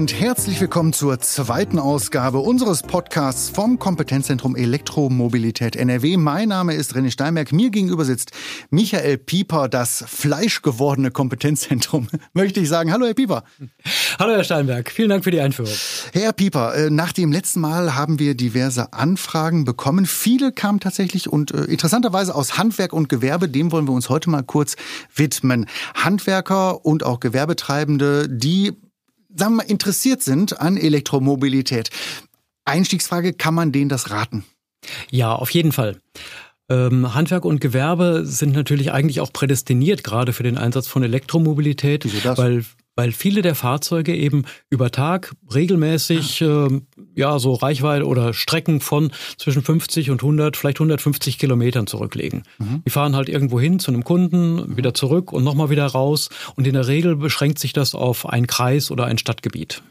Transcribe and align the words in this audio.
und 0.00 0.18
herzlich 0.18 0.58
willkommen 0.62 0.94
zur 0.94 1.20
zweiten 1.20 1.78
Ausgabe 1.78 2.38
unseres 2.38 2.82
Podcasts 2.82 3.50
vom 3.50 3.78
Kompetenzzentrum 3.78 4.56
Elektromobilität 4.56 5.76
NRW. 5.76 6.16
Mein 6.16 6.48
Name 6.48 6.72
ist 6.72 6.96
René 6.96 7.10
Steinberg. 7.10 7.52
Mir 7.52 7.68
gegenüber 7.68 8.06
sitzt 8.06 8.30
Michael 8.70 9.18
Pieper, 9.18 9.68
das 9.68 10.02
fleischgewordene 10.08 11.10
Kompetenzzentrum. 11.10 12.08
Möchte 12.32 12.60
ich 12.60 12.70
sagen, 12.70 12.90
hallo 12.90 13.04
Herr 13.04 13.12
Pieper. 13.12 13.44
Hallo 14.18 14.32
Herr 14.32 14.42
Steinberg, 14.42 14.90
vielen 14.90 15.10
Dank 15.10 15.22
für 15.22 15.32
die 15.32 15.40
Einführung. 15.42 15.74
Herr 16.14 16.32
Pieper, 16.32 16.74
äh, 16.74 16.88
nach 16.88 17.12
dem 17.12 17.30
letzten 17.30 17.60
Mal 17.60 17.94
haben 17.94 18.18
wir 18.18 18.34
diverse 18.34 18.94
Anfragen 18.94 19.66
bekommen. 19.66 20.06
Viele 20.06 20.50
kamen 20.50 20.80
tatsächlich 20.80 21.28
und 21.28 21.52
äh, 21.52 21.64
interessanterweise 21.64 22.34
aus 22.34 22.56
Handwerk 22.56 22.94
und 22.94 23.10
Gewerbe. 23.10 23.50
Dem 23.50 23.70
wollen 23.70 23.86
wir 23.86 23.92
uns 23.92 24.08
heute 24.08 24.30
mal 24.30 24.44
kurz 24.44 24.76
widmen. 25.14 25.66
Handwerker 25.94 26.86
und 26.86 27.04
auch 27.04 27.20
Gewerbetreibende, 27.20 28.30
die 28.30 28.72
sagen 29.34 29.52
wir 29.54 29.56
mal, 29.58 29.70
interessiert 29.70 30.22
sind 30.22 30.60
an 30.60 30.76
Elektromobilität. 30.76 31.90
Einstiegsfrage, 32.64 33.32
kann 33.32 33.54
man 33.54 33.72
denen 33.72 33.88
das 33.88 34.10
raten? 34.10 34.44
Ja, 35.10 35.34
auf 35.34 35.50
jeden 35.50 35.72
Fall. 35.72 35.98
Ähm, 36.68 37.14
Handwerk 37.14 37.44
und 37.44 37.60
Gewerbe 37.60 38.22
sind 38.24 38.52
natürlich 38.52 38.92
eigentlich 38.92 39.20
auch 39.20 39.32
prädestiniert 39.32 40.04
gerade 40.04 40.32
für 40.32 40.44
den 40.44 40.56
Einsatz 40.56 40.86
von 40.86 41.02
Elektromobilität, 41.02 42.04
Wieso 42.04 42.20
das? 42.20 42.38
weil 42.38 42.64
weil 42.96 43.12
viele 43.12 43.42
der 43.42 43.54
Fahrzeuge 43.54 44.14
eben 44.14 44.44
über 44.68 44.90
Tag 44.90 45.34
regelmäßig 45.54 46.40
ja, 46.40 46.66
äh, 46.66 46.80
ja 47.14 47.38
so 47.38 47.54
Reichweite 47.54 48.06
oder 48.06 48.34
Strecken 48.34 48.80
von 48.80 49.12
zwischen 49.38 49.62
50 49.62 50.10
und 50.10 50.22
100, 50.22 50.56
vielleicht 50.56 50.78
150 50.78 51.38
Kilometern 51.38 51.86
zurücklegen. 51.86 52.42
Mhm. 52.58 52.82
Die 52.84 52.90
fahren 52.90 53.16
halt 53.16 53.28
irgendwo 53.28 53.60
hin 53.60 53.78
zu 53.78 53.90
einem 53.90 54.04
Kunden, 54.04 54.76
wieder 54.76 54.94
zurück 54.94 55.32
und 55.32 55.44
nochmal 55.44 55.70
wieder 55.70 55.86
raus. 55.86 56.28
Und 56.56 56.66
in 56.66 56.74
der 56.74 56.88
Regel 56.88 57.16
beschränkt 57.16 57.58
sich 57.58 57.72
das 57.72 57.94
auf 57.94 58.28
ein 58.28 58.46
Kreis 58.46 58.90
oder 58.90 59.06
ein 59.06 59.18
Stadtgebiet. 59.18 59.82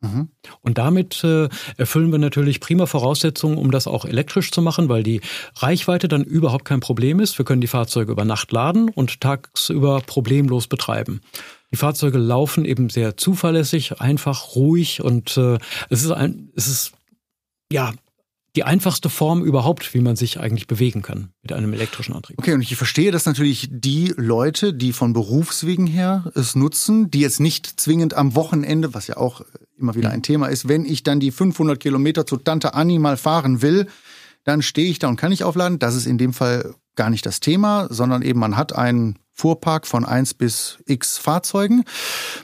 Mhm. 0.00 0.28
Und 0.60 0.78
damit 0.78 1.24
äh, 1.24 1.48
erfüllen 1.76 2.12
wir 2.12 2.18
natürlich 2.18 2.60
prima 2.60 2.86
Voraussetzungen, 2.86 3.58
um 3.58 3.70
das 3.70 3.88
auch 3.88 4.04
elektrisch 4.04 4.52
zu 4.52 4.62
machen, 4.62 4.88
weil 4.88 5.02
die 5.02 5.20
Reichweite 5.56 6.06
dann 6.06 6.22
überhaupt 6.22 6.64
kein 6.64 6.80
Problem 6.80 7.18
ist. 7.18 7.36
Wir 7.38 7.44
können 7.44 7.60
die 7.60 7.66
Fahrzeuge 7.66 8.12
über 8.12 8.24
Nacht 8.24 8.52
laden 8.52 8.90
und 8.90 9.20
tagsüber 9.20 10.00
problemlos 10.06 10.68
betreiben. 10.68 11.20
Die 11.72 11.76
Fahrzeuge 11.76 12.18
laufen 12.18 12.64
eben 12.64 12.88
sehr 12.88 13.16
zuverlässig, 13.16 14.00
einfach, 14.00 14.54
ruhig 14.54 15.02
und 15.02 15.36
äh, 15.36 15.58
es 15.90 16.02
ist 16.02 16.10
ein, 16.10 16.50
es 16.56 16.66
ist 16.66 16.92
ja 17.70 17.92
die 18.56 18.64
einfachste 18.64 19.10
Form 19.10 19.44
überhaupt, 19.44 19.92
wie 19.94 20.00
man 20.00 20.16
sich 20.16 20.40
eigentlich 20.40 20.66
bewegen 20.66 21.02
kann 21.02 21.30
mit 21.42 21.52
einem 21.52 21.72
elektrischen 21.74 22.14
Antrieb. 22.14 22.38
Okay, 22.38 22.54
und 22.54 22.62
ich 22.62 22.74
verstehe, 22.74 23.12
dass 23.12 23.26
natürlich 23.26 23.68
die 23.70 24.14
Leute, 24.16 24.72
die 24.72 24.92
von 24.92 25.12
Berufswegen 25.12 25.86
her 25.86 26.32
es 26.34 26.56
nutzen, 26.56 27.10
die 27.10 27.20
jetzt 27.20 27.40
nicht 27.40 27.78
zwingend 27.78 28.14
am 28.14 28.34
Wochenende, 28.34 28.94
was 28.94 29.06
ja 29.06 29.18
auch 29.18 29.42
immer 29.78 29.94
wieder 29.94 30.10
ein 30.10 30.22
Thema 30.22 30.48
ist, 30.48 30.66
wenn 30.66 30.84
ich 30.84 31.02
dann 31.02 31.20
die 31.20 31.30
500 31.30 31.78
Kilometer 31.78 32.26
zu 32.26 32.36
Tante 32.36 32.74
Annie 32.74 32.98
mal 32.98 33.16
fahren 33.16 33.62
will, 33.62 33.86
dann 34.44 34.62
stehe 34.62 34.90
ich 34.90 34.98
da 34.98 35.08
und 35.08 35.16
kann 35.16 35.30
ich 35.30 35.44
aufladen. 35.44 35.78
Das 35.78 35.94
ist 35.94 36.06
in 36.06 36.18
dem 36.18 36.32
Fall 36.32 36.74
gar 36.96 37.10
nicht 37.10 37.26
das 37.26 37.40
Thema, 37.40 37.86
sondern 37.90 38.22
eben 38.22 38.40
man 38.40 38.56
hat 38.56 38.74
einen 38.74 39.18
Fuhrpark 39.38 39.86
von 39.86 40.04
eins 40.04 40.34
bis 40.34 40.78
x 40.86 41.16
Fahrzeugen. 41.16 41.84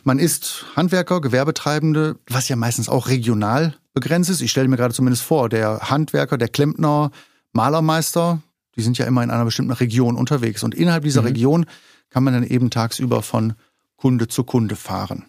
Man 0.04 0.20
ist 0.20 0.64
Handwerker, 0.76 1.20
Gewerbetreibende, 1.20 2.16
was 2.28 2.48
ja 2.48 2.54
meistens 2.54 2.88
auch 2.88 3.08
regional 3.08 3.74
begrenzt 3.94 4.30
ist. 4.30 4.40
Ich 4.40 4.52
stelle 4.52 4.68
mir 4.68 4.76
gerade 4.76 4.94
zumindest 4.94 5.24
vor, 5.24 5.48
der 5.48 5.90
Handwerker, 5.90 6.38
der 6.38 6.48
Klempner, 6.48 7.10
Malermeister, 7.52 8.40
die 8.76 8.82
sind 8.82 8.96
ja 8.96 9.06
immer 9.06 9.24
in 9.24 9.30
einer 9.30 9.44
bestimmten 9.44 9.72
Region 9.72 10.16
unterwegs. 10.16 10.62
Und 10.62 10.74
innerhalb 10.74 11.02
dieser 11.02 11.22
mhm. 11.22 11.28
Region 11.28 11.66
kann 12.10 12.22
man 12.22 12.32
dann 12.32 12.44
eben 12.44 12.70
tagsüber 12.70 13.22
von 13.22 13.54
Kunde 13.96 14.28
zu 14.28 14.44
Kunde 14.44 14.76
fahren. 14.76 15.24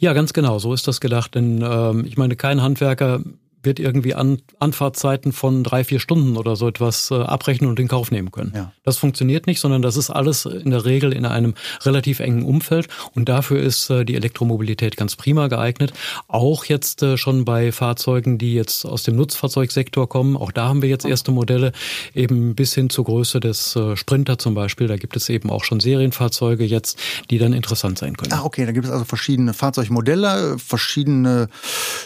Ja, 0.00 0.12
ganz 0.14 0.32
genau, 0.32 0.58
so 0.58 0.74
ist 0.74 0.88
das 0.88 1.00
gedacht. 1.00 1.36
Denn 1.36 1.62
ähm, 1.62 2.04
ich 2.06 2.16
meine, 2.16 2.34
kein 2.34 2.60
Handwerker 2.60 3.20
wird 3.62 3.80
irgendwie 3.80 4.14
an 4.14 4.38
Anfahrtzeiten 4.58 5.32
von 5.32 5.64
drei, 5.64 5.84
vier 5.84 6.00
Stunden 6.00 6.36
oder 6.36 6.56
so 6.56 6.68
etwas 6.68 7.10
äh, 7.10 7.14
abrechnen 7.14 7.68
und 7.68 7.78
in 7.80 7.88
Kauf 7.88 8.10
nehmen 8.10 8.30
können. 8.30 8.52
Ja. 8.54 8.72
Das 8.84 8.98
funktioniert 8.98 9.46
nicht, 9.46 9.60
sondern 9.60 9.82
das 9.82 9.96
ist 9.96 10.10
alles 10.10 10.46
in 10.46 10.70
der 10.70 10.84
Regel 10.84 11.12
in 11.12 11.24
einem 11.24 11.54
relativ 11.82 12.20
engen 12.20 12.44
Umfeld 12.44 12.88
und 13.14 13.28
dafür 13.28 13.60
ist 13.60 13.90
äh, 13.90 14.04
die 14.04 14.14
Elektromobilität 14.14 14.96
ganz 14.96 15.16
prima 15.16 15.48
geeignet. 15.48 15.92
Auch 16.28 16.64
jetzt 16.64 17.02
äh, 17.02 17.16
schon 17.16 17.44
bei 17.44 17.72
Fahrzeugen, 17.72 18.38
die 18.38 18.54
jetzt 18.54 18.84
aus 18.84 19.02
dem 19.02 19.16
Nutzfahrzeugsektor 19.16 20.08
kommen. 20.08 20.36
Auch 20.36 20.52
da 20.52 20.68
haben 20.68 20.82
wir 20.82 20.88
jetzt 20.88 21.04
erste 21.04 21.32
Modelle 21.32 21.72
eben 22.14 22.54
bis 22.54 22.74
hin 22.74 22.90
zur 22.90 23.04
Größe 23.04 23.40
des 23.40 23.76
äh, 23.76 23.96
Sprinter 23.96 24.38
zum 24.38 24.54
Beispiel. 24.54 24.86
Da 24.86 24.96
gibt 24.96 25.16
es 25.16 25.28
eben 25.28 25.50
auch 25.50 25.64
schon 25.64 25.80
Serienfahrzeuge 25.80 26.64
jetzt, 26.64 26.98
die 27.30 27.38
dann 27.38 27.52
interessant 27.52 27.98
sein 27.98 28.16
können. 28.16 28.32
Ah, 28.32 28.44
okay, 28.44 28.66
da 28.66 28.72
gibt 28.72 28.86
es 28.86 28.92
also 28.92 29.04
verschiedene 29.04 29.52
Fahrzeugmodelle, 29.52 30.58
verschiedene 30.58 31.48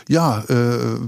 ja, 0.08 0.40
äh, 0.48 0.98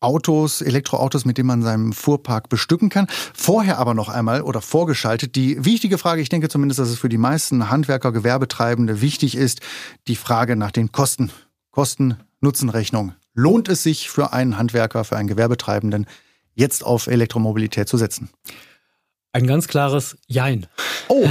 Autos, 0.00 0.60
Elektroautos, 0.60 1.24
mit 1.24 1.38
denen 1.38 1.48
man 1.48 1.62
seinen 1.62 1.92
Fuhrpark 1.92 2.48
bestücken 2.48 2.88
kann. 2.88 3.06
Vorher 3.34 3.78
aber 3.78 3.94
noch 3.94 4.08
einmal 4.08 4.42
oder 4.42 4.60
vorgeschaltet 4.60 5.34
die 5.34 5.64
wichtige 5.64 5.98
Frage, 5.98 6.22
ich 6.22 6.28
denke 6.28 6.48
zumindest, 6.48 6.78
dass 6.78 6.88
es 6.88 6.98
für 6.98 7.08
die 7.08 7.18
meisten 7.18 7.70
Handwerker, 7.70 8.12
Gewerbetreibende 8.12 9.00
wichtig 9.00 9.36
ist, 9.36 9.60
die 10.06 10.16
Frage 10.16 10.56
nach 10.56 10.70
den 10.70 10.92
Kosten. 10.92 11.30
Kosten-Nutzen-Rechnung. 11.70 13.14
Lohnt 13.34 13.68
es 13.68 13.82
sich 13.82 14.10
für 14.10 14.32
einen 14.32 14.58
Handwerker, 14.58 15.04
für 15.04 15.16
einen 15.16 15.28
Gewerbetreibenden, 15.28 16.06
jetzt 16.54 16.84
auf 16.84 17.06
Elektromobilität 17.06 17.88
zu 17.88 17.96
setzen? 17.96 18.30
Ein 19.38 19.46
ganz 19.46 19.68
klares 19.68 20.18
Jein. 20.26 20.66
Oh. 21.08 21.24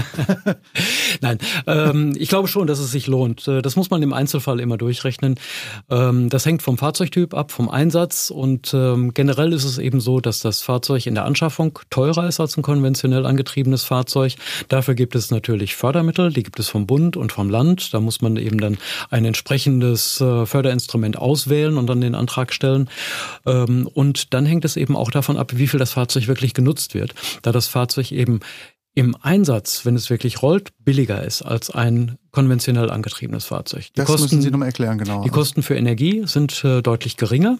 Nein, 1.22 1.40
ähm, 1.66 2.14
ich 2.18 2.30
glaube 2.30 2.48
schon, 2.48 2.66
dass 2.66 2.80
es 2.80 2.92
sich 2.92 3.08
lohnt. 3.08 3.48
Äh, 3.48 3.62
das 3.62 3.76
muss 3.76 3.90
man 3.90 4.02
im 4.02 4.14
Einzelfall 4.14 4.60
immer 4.62 4.78
durchrechnen. 4.78 5.36
Ähm, 5.90 6.30
das 6.30 6.46
hängt 6.46 6.62
vom 6.62 6.78
Fahrzeugtyp 6.78 7.34
ab, 7.34 7.52
vom 7.52 7.70
Einsatz 7.70 8.30
und 8.30 8.74
ähm, 8.74 9.14
generell 9.14 9.54
ist 9.54 9.66
es 9.66 9.78
eben 9.78 10.00
so, 10.00 10.20
dass 10.20 10.40
das 10.40 10.62
Fahrzeug 10.62 11.06
in 11.06 11.16
der 11.16 11.26
Anschaffung 11.26 11.80
teurer 11.90 12.28
ist 12.28 12.40
als 12.40 12.58
ein 12.58 12.64
konventionell 12.64 13.26
angetriebenes 13.26 13.84
Fahrzeug. 13.84 14.36
Dafür 14.70 14.96
gibt 14.96 15.14
es 15.16 15.30
natürlich 15.30 15.76
Fördermittel, 15.76 16.32
die 16.32 16.44
gibt 16.44 16.60
es 16.60 16.70
vom 16.70 16.88
Bund 16.88 17.18
und 17.18 17.34
vom 17.34 17.50
Land. 17.50 17.94
Da 17.94 18.00
muss 18.00 18.22
man 18.22 18.38
eben 18.38 18.60
dann 18.60 18.78
ein 19.10 19.26
entsprechendes 19.26 20.22
äh, 20.22 20.46
Förderinstrument 20.46 21.18
auswählen 21.18 21.78
und 21.78 21.88
dann 21.88 22.02
den 22.02 22.16
Antrag 22.16 22.54
stellen. 22.54 22.90
Ähm, 23.46 23.88
und 23.94 24.34
dann 24.34 24.46
hängt 24.46 24.66
es 24.66 24.78
eben 24.78 24.96
auch 24.96 25.12
davon 25.12 25.38
ab, 25.38 25.52
wie 25.56 25.68
viel 25.68 25.80
das 25.80 25.92
Fahrzeug 25.92 26.28
wirklich 26.28 26.54
genutzt 26.54 26.94
wird. 26.94 27.14
Da 27.42 27.52
das 27.52 27.68
Fahrzeug 27.68 27.97
Fahrzeug 27.98 28.12
eben 28.12 28.40
im 28.94 29.16
Einsatz, 29.22 29.86
wenn 29.86 29.96
es 29.96 30.10
wirklich 30.10 30.42
rollt, 30.42 30.72
billiger 30.84 31.24
ist 31.24 31.44
als 31.44 31.70
ein 31.70 32.18
konventionell 32.32 32.90
angetriebenes 32.90 33.46
Fahrzeug. 33.46 33.88
Die 33.90 33.94
das 33.94 34.08
Kosten, 34.08 34.24
müssen 34.24 34.42
Sie 34.42 34.52
nochmal 34.52 34.70
erklären, 34.70 34.98
genau. 34.98 35.24
Die 35.24 35.30
Kosten 35.30 35.62
für 35.62 35.76
Energie 35.76 36.24
sind 36.26 36.64
äh, 36.64 36.82
deutlich 36.82 37.18
geringer. 37.18 37.60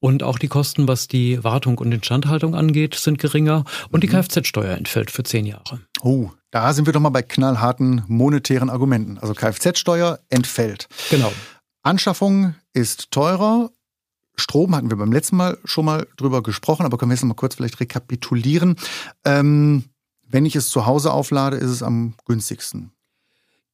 Und 0.00 0.22
auch 0.22 0.38
die 0.38 0.46
Kosten, 0.46 0.86
was 0.86 1.08
die 1.08 1.42
Wartung 1.42 1.78
und 1.78 1.90
Instandhaltung 1.90 2.54
angeht, 2.54 2.94
sind 2.94 3.18
geringer. 3.18 3.64
Und 3.90 4.04
die 4.04 4.08
mhm. 4.08 4.12
Kfz-Steuer 4.12 4.76
entfällt 4.76 5.10
für 5.10 5.24
zehn 5.24 5.44
Jahre. 5.44 5.80
Oh, 6.02 6.30
da 6.52 6.72
sind 6.72 6.86
wir 6.86 6.92
doch 6.92 7.00
mal 7.00 7.10
bei 7.10 7.22
knallharten 7.22 8.04
monetären 8.06 8.70
Argumenten. 8.70 9.18
Also 9.18 9.34
Kfz-Steuer 9.34 10.20
entfällt. 10.28 10.88
Genau. 11.10 11.32
Anschaffung 11.82 12.54
ist 12.72 13.10
teurer, 13.10 13.70
Strom 14.38 14.74
hatten 14.74 14.90
wir 14.90 14.96
beim 14.96 15.12
letzten 15.12 15.36
Mal 15.36 15.58
schon 15.64 15.84
mal 15.84 16.06
drüber 16.16 16.42
gesprochen, 16.42 16.86
aber 16.86 16.96
können 16.96 17.10
wir 17.10 17.14
jetzt 17.14 17.22
noch 17.22 17.28
mal 17.28 17.34
kurz 17.34 17.56
vielleicht 17.56 17.80
rekapitulieren. 17.80 18.76
Ähm, 19.24 19.84
wenn 20.26 20.46
ich 20.46 20.56
es 20.56 20.68
zu 20.68 20.86
Hause 20.86 21.12
auflade, 21.12 21.56
ist 21.56 21.70
es 21.70 21.82
am 21.82 22.14
günstigsten. 22.26 22.92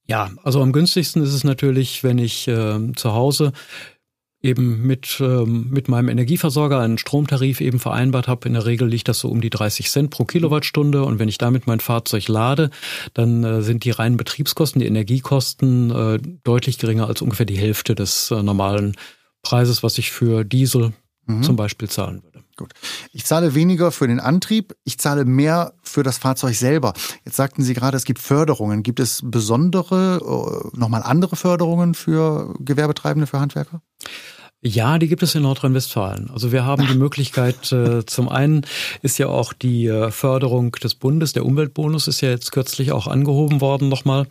Ja, 0.06 0.30
also 0.42 0.62
am 0.62 0.72
günstigsten 0.72 1.22
ist 1.22 1.32
es 1.32 1.44
natürlich, 1.44 2.04
wenn 2.04 2.18
ich 2.18 2.46
äh, 2.46 2.92
zu 2.94 3.12
Hause 3.12 3.52
eben 4.44 4.86
mit, 4.86 5.16
ähm, 5.20 5.70
mit 5.70 5.88
meinem 5.88 6.10
Energieversorger 6.10 6.78
einen 6.78 6.98
Stromtarif 6.98 7.62
eben 7.62 7.78
vereinbart 7.78 8.28
habe. 8.28 8.46
In 8.46 8.52
der 8.52 8.66
Regel 8.66 8.86
liegt 8.86 9.08
das 9.08 9.20
so 9.20 9.28
um 9.28 9.40
die 9.40 9.48
30 9.48 9.90
Cent 9.90 10.10
pro 10.10 10.26
Kilowattstunde. 10.26 11.02
Und 11.02 11.18
wenn 11.18 11.30
ich 11.30 11.38
damit 11.38 11.66
mein 11.66 11.80
Fahrzeug 11.80 12.28
lade, 12.28 12.68
dann 13.14 13.42
äh, 13.42 13.62
sind 13.62 13.84
die 13.84 13.90
reinen 13.90 14.18
Betriebskosten, 14.18 14.80
die 14.80 14.86
Energiekosten 14.86 15.90
äh, 15.90 16.18
deutlich 16.44 16.78
geringer 16.78 17.08
als 17.08 17.22
ungefähr 17.22 17.46
die 17.46 17.56
Hälfte 17.56 17.94
des 17.94 18.30
äh, 18.30 18.42
normalen 18.42 18.96
Preises, 19.44 19.84
was 19.84 19.98
ich 19.98 20.10
für 20.10 20.42
Diesel 20.42 20.92
mhm. 21.26 21.44
zum 21.44 21.54
Beispiel 21.54 21.88
zahlen 21.88 22.24
würde. 22.24 22.34
Gut. 22.56 22.72
Ich 23.12 23.24
zahle 23.24 23.54
weniger 23.54 23.90
für 23.90 24.06
den 24.06 24.20
Antrieb, 24.20 24.76
ich 24.84 24.98
zahle 24.98 25.24
mehr 25.24 25.74
für 25.82 26.04
das 26.04 26.18
Fahrzeug 26.18 26.54
selber. 26.54 26.92
Jetzt 27.24 27.36
sagten 27.36 27.62
Sie 27.62 27.74
gerade, 27.74 27.96
es 27.96 28.04
gibt 28.04 28.20
Förderungen. 28.20 28.84
Gibt 28.84 29.00
es 29.00 29.22
besondere, 29.24 30.20
äh, 30.72 30.78
nochmal 30.78 31.02
andere 31.02 31.34
Förderungen 31.34 31.94
für 31.94 32.54
Gewerbetreibende, 32.60 33.26
für 33.26 33.40
Handwerker? 33.40 33.82
Ja, 34.66 34.98
die 34.98 35.08
gibt 35.08 35.22
es 35.22 35.34
in 35.34 35.42
Nordrhein-Westfalen. 35.42 36.30
Also 36.32 36.50
wir 36.50 36.64
haben 36.64 36.86
die 36.86 36.96
Möglichkeit, 36.96 37.70
äh, 37.70 38.06
zum 38.06 38.30
einen 38.30 38.62
ist 39.02 39.18
ja 39.18 39.26
auch 39.26 39.52
die 39.52 39.88
äh, 39.88 40.10
Förderung 40.10 40.72
des 40.72 40.94
Bundes, 40.94 41.34
der 41.34 41.44
Umweltbonus 41.44 42.08
ist 42.08 42.22
ja 42.22 42.30
jetzt 42.30 42.50
kürzlich 42.50 42.90
auch 42.90 43.06
angehoben 43.06 43.60
worden 43.60 43.90
nochmal. 43.90 44.26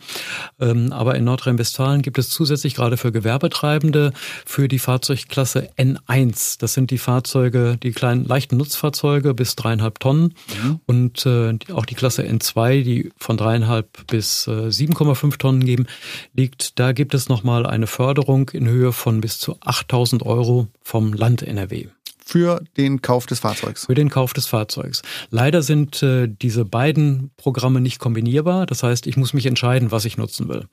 Ähm, 0.60 0.92
aber 0.92 1.14
in 1.14 1.22
Nordrhein-Westfalen 1.22 2.02
gibt 2.02 2.18
es 2.18 2.30
zusätzlich 2.30 2.74
gerade 2.74 2.96
für 2.96 3.12
Gewerbetreibende 3.12 4.12
für 4.44 4.66
die 4.66 4.80
Fahrzeugklasse 4.80 5.70
N1. 5.78 6.58
Das 6.58 6.74
sind 6.74 6.90
die 6.90 6.98
Fahrzeuge, 6.98 7.78
die 7.80 7.92
kleinen 7.92 8.24
leichten 8.24 8.56
Nutzfahrzeuge 8.56 9.34
bis 9.34 9.54
dreieinhalb 9.54 10.00
Tonnen 10.00 10.34
mhm. 10.64 10.80
und 10.86 11.26
äh, 11.26 11.56
auch 11.72 11.86
die 11.86 11.94
Klasse 11.94 12.24
N2, 12.24 12.82
die 12.82 13.12
von 13.18 13.36
dreieinhalb 13.36 14.08
bis 14.08 14.48
äh, 14.48 14.66
7,5 14.66 15.38
Tonnen 15.38 15.64
geben, 15.64 15.86
liegt. 16.34 16.80
Da 16.80 16.90
gibt 16.90 17.14
es 17.14 17.28
nochmal 17.28 17.66
eine 17.66 17.86
Förderung 17.86 18.48
in 18.48 18.66
Höhe 18.66 18.90
von 18.90 19.20
bis 19.20 19.38
zu 19.38 19.58
8000 19.60 20.23
Euro 20.24 20.68
vom 20.82 21.12
Land 21.12 21.42
NRW. 21.42 21.86
Für 22.26 22.62
den 22.78 23.02
Kauf 23.02 23.26
des 23.26 23.40
Fahrzeugs. 23.40 23.86
Für 23.86 23.94
den 23.94 24.08
Kauf 24.08 24.32
des 24.32 24.46
Fahrzeugs. 24.46 25.02
Leider 25.30 25.62
sind 25.62 26.02
äh, 26.02 26.26
diese 26.26 26.64
beiden 26.64 27.30
Programme 27.36 27.82
nicht 27.82 27.98
kombinierbar. 27.98 28.64
Das 28.64 28.82
heißt, 28.82 29.06
ich 29.06 29.18
muss 29.18 29.34
mich 29.34 29.44
entscheiden, 29.44 29.90
was 29.90 30.06
ich 30.06 30.16
nutzen 30.16 30.48
will. 30.48 30.66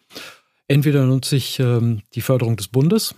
Entweder 0.69 1.03
nutze 1.06 1.36
ich 1.36 1.59
ähm, 1.59 2.01
die 2.15 2.21
Förderung 2.21 2.56
des 2.56 2.69
Bundes. 2.69 3.15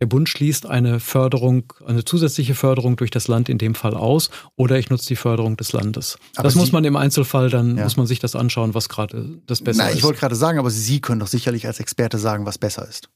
Der 0.00 0.06
Bund 0.06 0.28
schließt 0.28 0.66
eine 0.66 1.00
Förderung, 1.00 1.72
eine 1.84 2.04
zusätzliche 2.04 2.54
Förderung 2.54 2.96
durch 2.96 3.10
das 3.10 3.26
Land 3.26 3.48
in 3.48 3.58
dem 3.58 3.74
Fall 3.74 3.94
aus, 3.94 4.30
oder 4.54 4.78
ich 4.78 4.90
nutze 4.90 5.08
die 5.08 5.16
Förderung 5.16 5.56
des 5.56 5.72
Landes. 5.72 6.18
Aber 6.36 6.44
das 6.44 6.52
Sie, 6.52 6.60
muss 6.60 6.70
man 6.70 6.84
im 6.84 6.94
Einzelfall, 6.94 7.50
dann 7.50 7.76
ja. 7.76 7.82
muss 7.82 7.96
man 7.96 8.06
sich 8.06 8.20
das 8.20 8.36
anschauen, 8.36 8.74
was 8.74 8.88
gerade 8.88 9.40
das 9.46 9.60
Beste 9.60 9.82
Na, 9.82 9.88
ist. 9.88 9.96
Ich 9.96 10.04
wollte 10.04 10.20
gerade 10.20 10.36
sagen, 10.36 10.60
aber 10.60 10.70
Sie 10.70 11.00
können 11.00 11.18
doch 11.18 11.26
sicherlich 11.26 11.66
als 11.66 11.80
Experte 11.80 12.18
sagen, 12.18 12.46
was 12.46 12.58
besser 12.58 12.86
ist. 12.86 13.08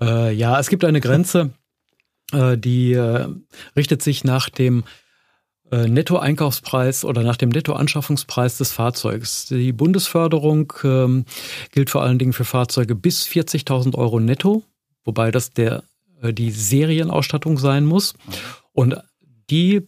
Äh, 0.00 0.32
ja, 0.32 0.58
es 0.58 0.68
gibt 0.68 0.84
eine 0.84 1.00
Grenze, 1.00 1.50
äh, 2.32 2.56
die 2.56 2.92
äh, 2.92 3.28
richtet 3.76 4.02
sich 4.02 4.24
nach 4.24 4.48
dem 4.48 4.84
äh, 5.70 5.86
Nettoeinkaufspreis 5.86 7.04
oder 7.04 7.22
nach 7.22 7.36
dem 7.36 7.50
Nettoanschaffungspreis 7.50 8.58
des 8.58 8.72
Fahrzeugs. 8.72 9.46
Die 9.46 9.72
Bundesförderung 9.72 10.72
ähm, 10.82 11.24
gilt 11.72 11.90
vor 11.90 12.02
allen 12.02 12.18
Dingen 12.18 12.32
für 12.32 12.44
Fahrzeuge 12.44 12.94
bis 12.94 13.26
40.000 13.26 13.94
Euro 13.96 14.18
netto, 14.20 14.64
wobei 15.04 15.30
das 15.30 15.50
der, 15.50 15.84
äh, 16.22 16.32
die 16.32 16.50
Serienausstattung 16.50 17.58
sein 17.58 17.84
muss. 17.84 18.14
Und 18.72 18.96
die, 19.50 19.86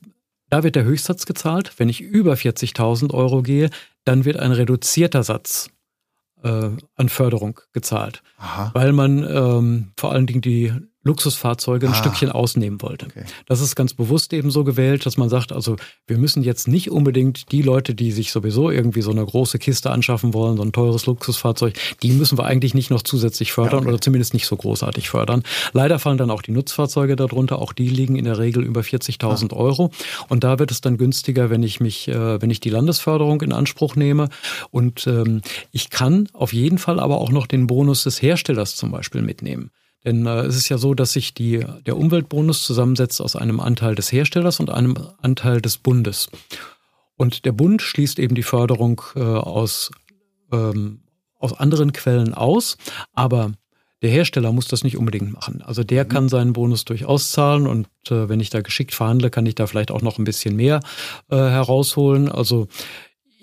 da 0.51 0.63
wird 0.63 0.77
der 0.77 0.85
Höchstsatz 0.85 1.27
gezahlt. 1.27 1.73
Wenn 1.79 1.89
ich 1.89 2.01
über 2.01 2.35
40.000 2.35 3.13
Euro 3.13 3.43
gehe, 3.43 3.71
dann 4.05 4.25
wird 4.25 4.37
ein 4.37 4.53
reduzierter 4.53 5.23
Satz 5.23 5.71
äh, 6.43 6.71
an 6.97 7.09
Förderung 7.09 7.61
gezahlt, 7.73 8.23
Aha. 8.39 8.71
weil 8.75 8.93
man 8.93 9.25
ähm, 9.25 9.93
vor 9.97 10.13
allen 10.13 10.27
Dingen 10.27 10.41
die 10.41 10.73
Luxusfahrzeuge 11.05 11.87
ein 11.87 11.93
ah, 11.93 11.97
Stückchen 11.97 12.31
ausnehmen 12.31 12.81
wollte. 12.81 13.07
Okay. 13.07 13.25
Das 13.47 13.61
ist 13.61 13.75
ganz 13.75 13.95
bewusst 13.95 14.33
eben 14.33 14.51
so 14.51 14.63
gewählt, 14.63 15.05
dass 15.05 15.17
man 15.17 15.29
sagt, 15.29 15.53
also 15.53 15.77
wir 16.07 16.17
müssen 16.17 16.43
jetzt 16.43 16.69
nicht 16.69 16.91
unbedingt 16.91 17.51
die 17.51 17.63
Leute, 17.63 17.95
die 17.95 18.13
sich 18.13 18.31
sowieso 18.31 18.71
irgendwie 18.71 19.03
so 19.03 19.11
eine 19.11 19.25
große 19.25 19.59
Kiste 19.59 19.91
anschaffen 19.91 20.33
wollen, 20.33 20.57
so 20.57 20.63
ein 20.63 20.73
teures 20.73 21.07
Luxusfahrzeug, 21.07 21.75
die 22.03 22.13
müssen 22.13 22.39
wir 22.39 22.45
eigentlich 22.45 22.75
nicht 22.75 22.91
noch 22.91 23.03
zusätzlich 23.03 23.53
fördern 23.53 23.73
ja, 23.73 23.79
okay. 23.81 23.89
oder 23.89 24.01
zumindest 24.01 24.35
nicht 24.35 24.47
so 24.47 24.57
großartig 24.57 25.09
fördern. 25.09 25.43
Leider 25.73 25.99
fallen 25.99 26.19
dann 26.19 26.31
auch 26.31 26.43
die 26.43 26.53
Nutzfahrzeuge 26.53 27.17
darunter, 27.17 27.59
auch 27.59 27.73
die 27.73 27.89
liegen 27.89 28.17
in 28.17 28.25
der 28.25 28.39
Regel 28.39 28.63
über 28.63 28.83
40.000 28.83 29.53
ah. 29.53 29.57
Euro 29.57 29.91
und 30.29 30.45
da 30.45 30.59
wird 30.59 30.71
es 30.71 30.81
dann 30.81 30.99
günstiger, 30.99 31.51
wenn 31.51 31.65
ich 31.65 31.81
mich, 31.81 32.07
äh, 32.09 32.41
wenn 32.41 32.51
ich 32.51 32.61
die 32.61 32.71
Landesförderung 32.71 33.43
in 33.43 33.53
Anspruch 33.53 33.97
nehme 33.97 34.29
und 34.71 35.07
ähm, 35.09 35.43
ich 35.73 35.91
kann 35.91 36.29
auf 36.33 36.53
jeden 36.53 36.79
Fall 36.79 37.01
aber 37.01 37.19
auch 37.19 37.31
noch 37.31 37.47
den 37.47 37.67
Bonus 37.67 38.05
des 38.05 38.23
Herstellers 38.23 38.77
zum 38.77 38.93
Beispiel 38.93 39.23
mitnehmen. 39.23 39.71
Denn 40.05 40.27
äh, 40.27 40.41
es 40.43 40.57
ist 40.57 40.69
ja 40.69 40.79
so, 40.79 40.95
dass 40.95 41.13
sich 41.13 41.35
die, 41.35 41.65
der 41.87 41.97
Umweltbonus 41.97 42.65
zusammensetzt 42.65 43.21
aus 43.21 43.37
einem 43.37 43.61
Anteil 43.61 43.95
des 43.95 44.11
Herstellers 44.11 44.61
und 44.61 44.71
einem 44.71 44.97
Anteil 45.21 45.61
des 45.61 45.79
Bundes. 45.79 46.29
Und 47.17 47.45
der 47.45 47.53
Bund 47.53 47.83
schließt 47.83 48.19
eben 48.19 48.35
die 48.35 48.43
Förderung 48.43 49.03
äh, 49.15 49.21
aus, 49.21 49.91
ähm, 50.51 51.01
aus 51.39 51.53
anderen 51.53 51.93
Quellen 51.93 52.35
aus, 52.35 52.77
aber 53.13 53.53
der 54.03 54.11
Hersteller 54.11 54.53
muss 54.53 54.67
das 54.67 54.83
nicht 54.83 54.97
unbedingt 54.97 55.33
machen. 55.33 55.63
Also 55.63 55.85
der 55.85 56.05
mhm. 56.05 56.09
kann 56.09 56.29
seinen 56.29 56.53
Bonus 56.53 56.85
durchaus 56.85 57.31
zahlen 57.31 57.69
und 57.69 57.87
äh, 58.09 58.29
wenn 58.29 58.41
ich 58.41 58.51
da 58.51 58.61
geschickt 58.61 58.93
verhandle, 58.93 59.31
kann 59.31 59.47
ich 59.47 59.55
da 59.55 59.69
vielleicht 59.69 59.93
auch 59.93 60.03
noch 60.03 60.19
ein 60.19 60.25
bisschen 60.25 60.57
mehr 60.57 60.81
äh, 61.31 61.37
herausholen. 61.37 62.29
Also 62.29 62.67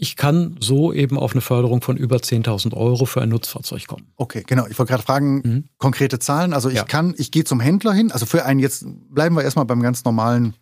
ich 0.02 0.16
kann 0.16 0.56
so 0.62 0.94
eben 0.94 1.18
auf 1.20 1.34
eine 1.34 1.42
Förderung 1.42 1.82
von 1.82 1.98
über 1.98 2.18
10.000 2.18 2.74
Euro 2.74 3.06
für 3.06 3.22
ein 3.22 3.30
Nutzfahrzeug 3.30 3.86
kommen. 3.86 4.08
Okay, 4.16 4.44
genau. 4.48 4.66
Ich 4.68 4.80
wollte 4.80 4.92
gerade 4.92 5.04
fragen, 5.04 5.36
mhm. 5.44 5.64
konkrete 5.78 6.20
Zahlen. 6.20 6.54
Also 6.54 6.70
ich 6.70 6.76
ja. 6.76 6.84
kann, 6.86 7.14
ich 7.18 7.32
gehe 7.32 7.44
zum 7.44 7.60
Händler 7.60 7.92
hin. 7.92 8.12
Also 8.12 8.26
für 8.26 8.46
einen 8.46 8.62
jetzt 8.62 8.86
bleiben 9.10 9.36
wir 9.36 9.44
erstmal 9.44 9.66
beim 9.66 9.82
ganz 9.82 10.06
normalen 10.06 10.54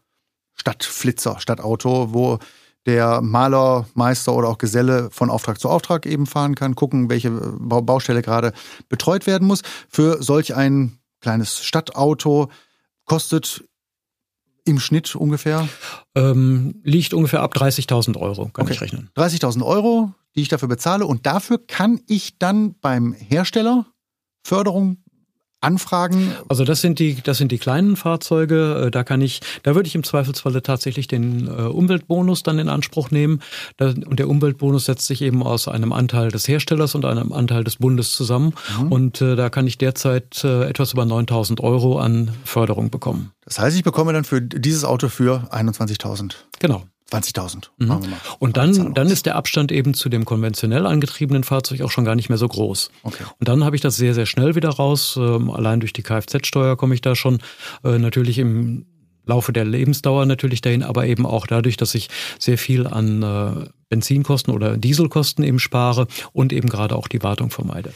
Stadtflitzer, 0.56 1.40
Stadtauto, 1.40 2.14
wo 2.14 2.40
der 2.88 3.22
Maler, 3.22 3.86
Meister 3.94 4.34
oder 4.34 4.48
auch 4.48 4.58
Geselle 4.58 5.10
von 5.12 5.30
Auftrag 5.30 5.60
zu 5.60 5.70
Auftrag 5.70 6.08
eben 6.08 6.26
fahren 6.26 6.56
kann, 6.56 6.74
gucken, 6.74 7.10
welche 7.10 7.30
Baustelle 7.30 8.24
gerade 8.24 8.54
betreut 8.90 9.28
werden 9.28 9.48
muss. 9.48 9.62
Für 9.88 10.24
solch 10.24 10.56
ein 10.56 10.98
kleines 11.22 11.64
Stadtauto 11.64 12.50
kostet 13.06 13.66
im 14.68 14.80
Schnitt 14.80 15.16
ungefähr? 15.16 15.68
Ähm, 16.16 16.82
liegt 16.84 17.14
ungefähr 17.14 17.42
ab 17.42 17.56
30.000 17.56 18.18
Euro, 18.18 18.50
kann 18.50 18.66
okay. 18.66 18.74
ich 18.74 18.82
rechnen. 18.82 19.10
30.000 19.16 19.66
Euro, 19.66 20.14
die 20.36 20.42
ich 20.42 20.50
dafür 20.50 20.68
bezahle. 20.68 21.06
Und 21.06 21.26
dafür 21.26 21.60
kann 21.66 22.02
ich 22.08 22.38
dann 22.38 22.76
beim 22.80 23.14
Hersteller 23.14 23.86
Förderung 24.44 25.04
Anfragen? 25.62 26.34
Also 26.50 26.64
das 26.64 26.82
sind 26.82 27.00
die, 27.00 27.22
das 27.22 27.38
sind 27.38 27.52
die 27.52 27.58
kleinen 27.58 27.96
Fahrzeuge. 27.96 28.86
Äh, 28.88 28.92
da 28.92 29.04
kann 29.04 29.22
ich, 29.22 29.42
da 29.64 29.76
würde 29.76 29.88
ich 29.88 29.96
im 29.96 30.04
Zweifelsfalle 30.04 30.62
tatsächlich 30.62 31.08
den 31.08 31.48
äh, 31.48 31.52
Umweltbonus 31.64 32.44
dann 32.44 32.60
in 32.60 32.70
Anspruch 32.70 33.12
nehmen. 33.12 33.42
Und 33.80 34.20
der 34.20 34.30
Umweltbonus 34.30 34.86
setzt 34.86 35.08
sich 35.08 35.22
eben 35.22 35.42
aus 35.44 35.68
einem 35.68 35.94
Anteil 35.94 36.30
des 36.30 36.48
Herstellers 36.48 36.96
und 36.96 37.06
einem 37.06 37.32
Anteil 37.34 37.64
des 37.64 37.78
Bundes 37.78 38.14
zusammen. 38.14 38.54
Mhm. 38.80 38.92
Und 38.92 39.22
äh, 39.22 39.36
da 39.36 39.50
kann 39.50 39.68
ich 39.68 39.78
derzeit 39.78 40.44
etwas 40.44 40.94
über 40.94 41.06
9000 41.06 41.62
Euro 41.62 42.00
an 42.00 42.32
Förderung 42.44 42.90
bekommen. 42.90 43.32
Das 43.44 43.60
heißt, 43.60 43.76
ich 43.78 43.84
bekomme 43.84 44.14
dann 44.14 44.24
für 44.24 44.42
dieses 44.42 44.84
Auto 44.84 45.10
für 45.10 45.48
21.000. 45.52 46.36
Genau. 46.60 46.84
20.000. 47.12 47.70
Mhm. 47.78 48.00
Und 48.40 48.58
dann, 48.58 48.94
dann 48.94 49.08
ist 49.08 49.26
der 49.26 49.36
Abstand 49.36 49.72
eben 49.72 49.94
zu 49.94 50.10
dem 50.10 50.26
konventionell 50.26 50.86
angetriebenen 50.86 51.44
Fahrzeug 51.44 51.82
auch 51.82 51.92
schon 51.92 52.06
gar 52.06 52.16
nicht 52.16 52.30
mehr 52.30 52.38
so 52.38 52.48
groß. 52.48 52.92
Okay. 53.04 53.24
Und 53.40 53.48
dann 53.48 53.64
habe 53.64 53.76
ich 53.76 53.82
das 53.82 53.96
sehr, 53.96 54.14
sehr 54.14 54.26
schnell 54.26 54.56
wieder 54.56 54.70
raus. 54.70 55.18
Ähm, 55.18 55.50
allein 55.50 55.80
durch 55.80 55.94
die 55.94 56.04
Kfz-Steuer 56.04 56.76
komme 56.76 56.96
ich 56.96 57.02
da 57.02 57.16
schon 57.16 57.40
äh, 57.84 57.98
natürlich 57.98 58.40
im 58.40 58.86
Laufe 59.26 59.54
der 59.54 59.66
Lebensdauer 59.66 60.26
natürlich 60.26 60.62
dahin, 60.62 60.84
aber 60.84 61.06
eben 61.06 61.26
auch 61.26 61.48
dadurch, 61.48 61.78
dass 61.78 61.96
ich 61.96 62.10
sehr 62.40 62.58
viel 62.58 62.88
an 62.88 63.24
äh, 63.24 63.70
Benzinkosten 63.90 64.54
oder 64.54 64.78
Dieselkosten 64.78 65.44
eben 65.44 65.60
spare 65.60 66.08
und 66.34 66.54
eben 66.54 66.70
gerade 66.70 66.96
auch 66.96 67.08
die 67.08 67.24
Wartung 67.24 67.52
vermeide 67.52 67.92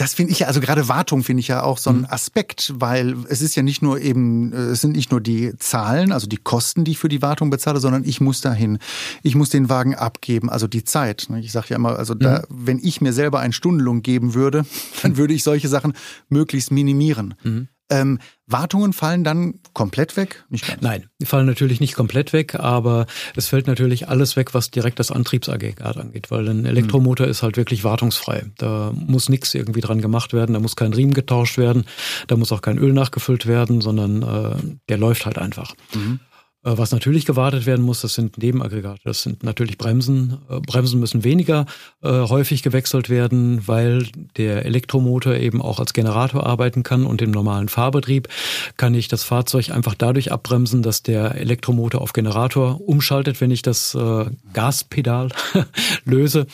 das 0.00 0.14
finde 0.14 0.32
ich 0.32 0.38
ja, 0.38 0.46
also 0.46 0.60
gerade 0.60 0.88
Wartung 0.88 1.22
finde 1.22 1.40
ich 1.40 1.48
ja 1.48 1.62
auch 1.62 1.76
so 1.76 1.90
ein 1.90 1.98
mhm. 1.98 2.06
Aspekt, 2.08 2.72
weil 2.74 3.16
es 3.28 3.42
ist 3.42 3.54
ja 3.54 3.62
nicht 3.62 3.82
nur 3.82 4.00
eben, 4.00 4.50
äh, 4.54 4.56
es 4.56 4.80
sind 4.80 4.96
nicht 4.96 5.10
nur 5.10 5.20
die 5.20 5.52
Zahlen, 5.58 6.10
also 6.10 6.26
die 6.26 6.38
Kosten, 6.38 6.84
die 6.84 6.92
ich 6.92 6.98
für 6.98 7.10
die 7.10 7.20
Wartung 7.20 7.50
bezahle, 7.50 7.80
sondern 7.80 8.04
ich 8.04 8.18
muss 8.18 8.40
dahin. 8.40 8.78
Ich 9.22 9.34
muss 9.34 9.50
den 9.50 9.68
Wagen 9.68 9.94
abgeben, 9.94 10.48
also 10.48 10.66
die 10.66 10.84
Zeit. 10.84 11.26
Ne? 11.28 11.40
Ich 11.40 11.52
sage 11.52 11.66
ja 11.70 11.76
immer, 11.76 11.98
also 11.98 12.14
da, 12.14 12.38
mhm. 12.38 12.44
wenn 12.48 12.78
ich 12.78 13.02
mir 13.02 13.12
selber 13.12 13.40
einen 13.40 13.52
Stundenlohn 13.52 14.00
geben 14.00 14.32
würde, 14.32 14.64
dann 15.02 15.18
würde 15.18 15.34
ich 15.34 15.42
solche 15.42 15.68
Sachen 15.68 15.92
möglichst 16.30 16.70
minimieren. 16.70 17.34
Mhm. 17.42 17.68
Ähm, 17.90 18.18
Wartungen 18.46 18.92
fallen 18.92 19.22
dann 19.24 19.54
komplett 19.74 20.16
weg? 20.16 20.44
Nein, 20.80 21.06
die 21.20 21.26
fallen 21.26 21.46
natürlich 21.46 21.80
nicht 21.80 21.94
komplett 21.94 22.32
weg, 22.32 22.56
aber 22.56 23.06
es 23.36 23.48
fällt 23.48 23.66
natürlich 23.66 24.08
alles 24.08 24.36
weg, 24.36 24.54
was 24.54 24.70
direkt 24.70 24.98
das 24.98 25.10
Antriebsaggregat 25.10 25.96
angeht, 25.96 26.30
weil 26.30 26.48
ein 26.48 26.64
Elektromotor 26.64 27.26
mhm. 27.26 27.30
ist 27.30 27.42
halt 27.42 27.56
wirklich 27.56 27.84
wartungsfrei. 27.84 28.46
Da 28.58 28.92
muss 28.94 29.28
nichts 29.28 29.54
irgendwie 29.54 29.80
dran 29.80 30.00
gemacht 30.00 30.32
werden, 30.32 30.52
da 30.54 30.60
muss 30.60 30.76
kein 30.76 30.92
Riemen 30.92 31.14
getauscht 31.14 31.58
werden, 31.58 31.84
da 32.26 32.36
muss 32.36 32.52
auch 32.52 32.62
kein 32.62 32.78
Öl 32.78 32.92
nachgefüllt 32.92 33.46
werden, 33.46 33.80
sondern 33.80 34.22
äh, 34.22 34.56
der 34.88 34.98
läuft 34.98 35.26
halt 35.26 35.38
einfach. 35.38 35.74
Mhm. 35.94 36.20
Äh, 36.62 36.76
was 36.76 36.92
natürlich 36.92 37.24
gewartet 37.24 37.64
werden 37.66 37.84
muss, 37.84 38.02
das 38.02 38.14
sind 38.14 38.38
Nebenaggregate. 38.38 39.00
Das 39.04 39.22
sind 39.22 39.42
natürlich 39.42 39.78
Bremsen. 39.78 40.38
Äh, 40.48 40.60
Bremsen 40.60 41.00
müssen 41.00 41.24
weniger 41.24 41.66
äh, 42.02 42.08
häufig 42.08 42.62
gewechselt 42.62 43.08
werden, 43.08 43.66
weil 43.66 44.06
der 44.36 44.66
Elektromotor 44.66 45.34
eben 45.34 45.62
auch 45.62 45.80
als 45.80 45.94
Generator 45.94 46.44
arbeiten 46.44 46.82
kann 46.82 47.06
und 47.06 47.22
im 47.22 47.30
normalen 47.30 47.68
Fahrbetrieb 47.68 48.28
kann 48.76 48.94
ich 48.94 49.08
das 49.08 49.22
Fahrzeug 49.22 49.70
einfach 49.70 49.94
dadurch 49.94 50.32
abbremsen, 50.32 50.82
dass 50.82 51.02
der 51.02 51.34
Elektromotor 51.36 52.00
auf 52.00 52.12
Generator 52.12 52.80
umschaltet, 52.86 53.40
wenn 53.40 53.50
ich 53.50 53.62
das 53.62 53.96
Gaspedal 54.52 55.28
löse. 56.04 56.46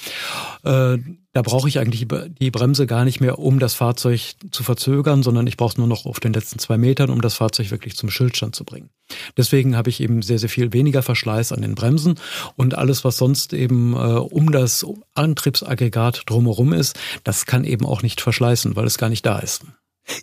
Da 1.36 1.42
brauche 1.42 1.68
ich 1.68 1.78
eigentlich 1.78 2.06
die 2.40 2.50
Bremse 2.50 2.86
gar 2.86 3.04
nicht 3.04 3.20
mehr, 3.20 3.38
um 3.38 3.58
das 3.58 3.74
Fahrzeug 3.74 4.22
zu 4.52 4.62
verzögern, 4.62 5.22
sondern 5.22 5.46
ich 5.46 5.58
brauche 5.58 5.72
es 5.72 5.76
nur 5.76 5.86
noch 5.86 6.06
auf 6.06 6.18
den 6.18 6.32
letzten 6.32 6.58
zwei 6.58 6.78
Metern, 6.78 7.10
um 7.10 7.20
das 7.20 7.34
Fahrzeug 7.34 7.70
wirklich 7.70 7.94
zum 7.94 8.08
Schildstand 8.08 8.56
zu 8.56 8.64
bringen. 8.64 8.88
Deswegen 9.36 9.76
habe 9.76 9.90
ich 9.90 10.00
eben 10.00 10.22
sehr, 10.22 10.38
sehr 10.38 10.48
viel 10.48 10.72
weniger 10.72 11.02
Verschleiß 11.02 11.52
an 11.52 11.60
den 11.60 11.74
Bremsen 11.74 12.18
und 12.56 12.78
alles, 12.78 13.04
was 13.04 13.18
sonst 13.18 13.52
eben 13.52 13.92
äh, 13.92 13.96
um 13.96 14.50
das 14.50 14.86
Antriebsaggregat 15.12 16.22
drumherum 16.24 16.72
ist, 16.72 16.98
das 17.22 17.44
kann 17.44 17.64
eben 17.64 17.84
auch 17.84 18.00
nicht 18.00 18.22
verschleißen, 18.22 18.74
weil 18.74 18.86
es 18.86 18.96
gar 18.96 19.10
nicht 19.10 19.26
da 19.26 19.38
ist. 19.38 19.60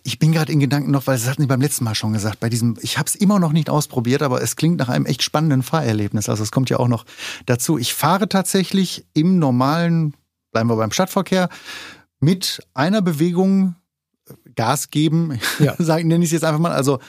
Ich 0.02 0.18
bin 0.18 0.32
gerade 0.32 0.50
in 0.50 0.58
Gedanken 0.58 0.90
noch, 0.90 1.06
weil 1.06 1.16
das 1.16 1.28
hatten 1.28 1.42
Sie 1.42 1.46
beim 1.46 1.60
letzten 1.60 1.84
Mal 1.84 1.94
schon 1.94 2.12
gesagt, 2.12 2.40
bei 2.40 2.48
diesem, 2.48 2.76
ich 2.80 2.98
habe 2.98 3.06
es 3.06 3.14
immer 3.14 3.38
noch 3.38 3.52
nicht 3.52 3.70
ausprobiert, 3.70 4.22
aber 4.22 4.42
es 4.42 4.56
klingt 4.56 4.78
nach 4.78 4.88
einem 4.88 5.06
echt 5.06 5.22
spannenden 5.22 5.62
Fahrerlebnis. 5.62 6.28
Also 6.28 6.42
es 6.42 6.50
kommt 6.50 6.70
ja 6.70 6.78
auch 6.78 6.88
noch 6.88 7.04
dazu. 7.46 7.78
Ich 7.78 7.94
fahre 7.94 8.28
tatsächlich 8.28 9.06
im 9.12 9.38
normalen, 9.38 10.14
bleiben 10.54 10.70
wir 10.70 10.76
beim 10.76 10.92
Stadtverkehr, 10.92 11.50
mit 12.20 12.62
einer 12.72 13.02
Bewegung 13.02 13.76
Gas 14.54 14.90
geben, 14.90 15.38
ja. 15.58 15.74
nenne 15.78 16.24
ich 16.24 16.28
es 16.28 16.32
jetzt 16.32 16.44
einfach 16.44 16.60
mal. 16.60 16.72
Also 16.72 17.00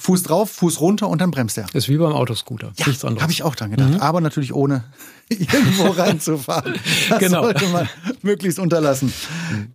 Fuß 0.00 0.22
drauf, 0.22 0.50
Fuß 0.52 0.80
runter 0.80 1.08
und 1.08 1.20
dann 1.20 1.32
bremst 1.32 1.58
er. 1.58 1.66
Ist 1.74 1.88
wie 1.88 1.96
beim 1.96 2.12
Autoscooter. 2.12 2.72
Ja, 2.76 2.86
Nichts 2.86 3.04
anderes. 3.04 3.22
Habe 3.22 3.32
ich 3.32 3.42
auch 3.42 3.56
dran 3.56 3.72
gedacht. 3.72 3.94
Mhm. 3.94 4.00
Aber 4.00 4.20
natürlich 4.20 4.54
ohne 4.54 4.84
irgendwo 5.28 5.88
reinzufahren. 5.96 6.76
Das 7.08 7.18
genau. 7.18 7.42
sollte 7.42 7.66
man 7.68 7.88
möglichst 8.22 8.60
unterlassen. 8.60 9.12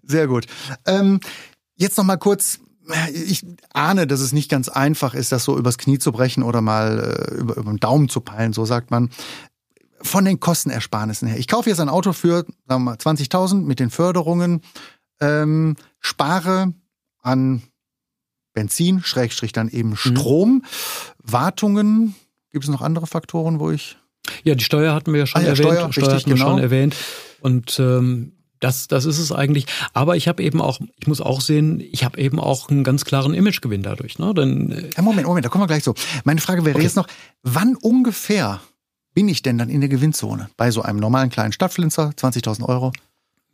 Sehr 0.01 0.27
gut. 0.27 0.45
Ähm, 0.85 1.19
jetzt 1.75 1.97
noch 1.97 2.05
mal 2.05 2.17
kurz. 2.17 2.59
Ich 3.13 3.45
ahne, 3.73 4.07
dass 4.07 4.19
es 4.19 4.33
nicht 4.33 4.49
ganz 4.49 4.67
einfach 4.69 5.13
ist, 5.13 5.31
das 5.31 5.43
so 5.43 5.57
übers 5.57 5.77
Knie 5.77 5.99
zu 5.99 6.11
brechen 6.11 6.43
oder 6.43 6.61
mal 6.61 7.29
äh, 7.31 7.35
über, 7.35 7.55
über 7.57 7.71
den 7.71 7.79
Daumen 7.79 8.09
zu 8.09 8.21
peilen, 8.21 8.53
so 8.53 8.65
sagt 8.65 8.91
man. 8.91 9.09
Von 10.03 10.25
den 10.25 10.39
Kostenersparnissen 10.39 11.27
her. 11.27 11.37
Ich 11.37 11.47
kaufe 11.47 11.69
jetzt 11.69 11.79
ein 11.79 11.89
Auto 11.89 12.13
für, 12.13 12.43
sagen 12.43 12.51
wir 12.67 12.79
mal, 12.79 12.95
20.000 12.95 13.61
mit 13.61 13.79
den 13.79 13.89
Förderungen, 13.89 14.61
ähm, 15.21 15.75
spare 15.99 16.73
an 17.21 17.63
Benzin, 18.53 19.01
Schrägstrich 19.03 19.51
dann 19.51 19.69
eben 19.69 19.91
mhm. 19.91 19.95
Strom. 19.95 20.49
Mhm. 20.49 20.63
Wartungen, 21.19 22.15
gibt 22.51 22.65
es 22.65 22.69
noch 22.69 22.81
andere 22.81 23.07
Faktoren, 23.07 23.59
wo 23.59 23.71
ich. 23.71 23.97
Ja, 24.43 24.55
die 24.55 24.63
Steuer 24.63 24.93
hatten 24.93 25.11
wir 25.11 25.21
ja 25.21 25.25
schon 25.25 25.41
ah, 25.41 25.43
ja, 25.43 25.49
erwähnt. 25.51 25.67
Steuer, 25.67 25.73
Steuer 25.73 25.87
richtig, 25.89 26.13
hatten 26.13 26.25
wir 26.27 26.35
genau. 26.35 26.49
schon 26.49 26.59
erwähnt. 26.59 26.95
Und 27.41 27.79
ähm, 27.79 28.33
das, 28.63 28.87
das 28.87 29.03
ist 29.03 29.19
es 29.19 29.31
eigentlich. 29.31 29.65
Aber 29.93 30.15
ich 30.15 30.29
habe 30.29 30.41
eben 30.41 30.61
auch, 30.61 30.79
ich 30.99 31.07
muss 31.07 31.19
auch 31.19 31.41
sehen, 31.41 31.81
ich 31.81 32.05
habe 32.05 32.17
eben 32.19 32.39
auch 32.39 32.69
einen 32.69 32.85
ganz 32.85 33.03
klaren 33.03 33.33
Imagegewinn 33.33 33.83
dadurch. 33.83 34.19
Ne? 34.19 34.33
Denn, 34.33 34.71
äh 34.71 34.89
ja, 34.95 35.03
Moment, 35.03 35.27
Moment, 35.27 35.45
da 35.45 35.49
kommen 35.49 35.63
wir 35.63 35.67
gleich 35.67 35.83
so. 35.83 35.93
Meine 36.23 36.39
Frage 36.39 36.63
wäre 36.63 36.75
okay. 36.75 36.85
jetzt 36.85 36.95
noch, 36.95 37.07
wann 37.41 37.75
ungefähr 37.75 38.61
bin 39.13 39.27
ich 39.27 39.41
denn 39.41 39.57
dann 39.57 39.69
in 39.69 39.81
der 39.81 39.89
Gewinnzone? 39.89 40.49
Bei 40.57 40.71
so 40.71 40.81
einem 40.81 40.99
normalen 40.99 41.29
kleinen 41.29 41.53
Stadtflinzer, 41.53 42.13
20.000 42.17 42.67
Euro? 42.67 42.91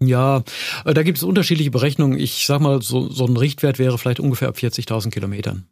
Ja, 0.02 0.44
äh, 0.86 0.94
da 0.94 1.04
gibt 1.04 1.18
es 1.18 1.24
unterschiedliche 1.24 1.72
Berechnungen. 1.72 2.18
Ich 2.18 2.46
sag 2.46 2.62
mal, 2.62 2.82
so, 2.82 3.10
so 3.10 3.26
ein 3.26 3.38
Richtwert 3.38 3.80
wäre 3.80 3.98
vielleicht 3.98 4.20
ungefähr 4.20 4.48
ab 4.48 4.56
40.000 4.56 5.10
Kilometern. 5.10 5.66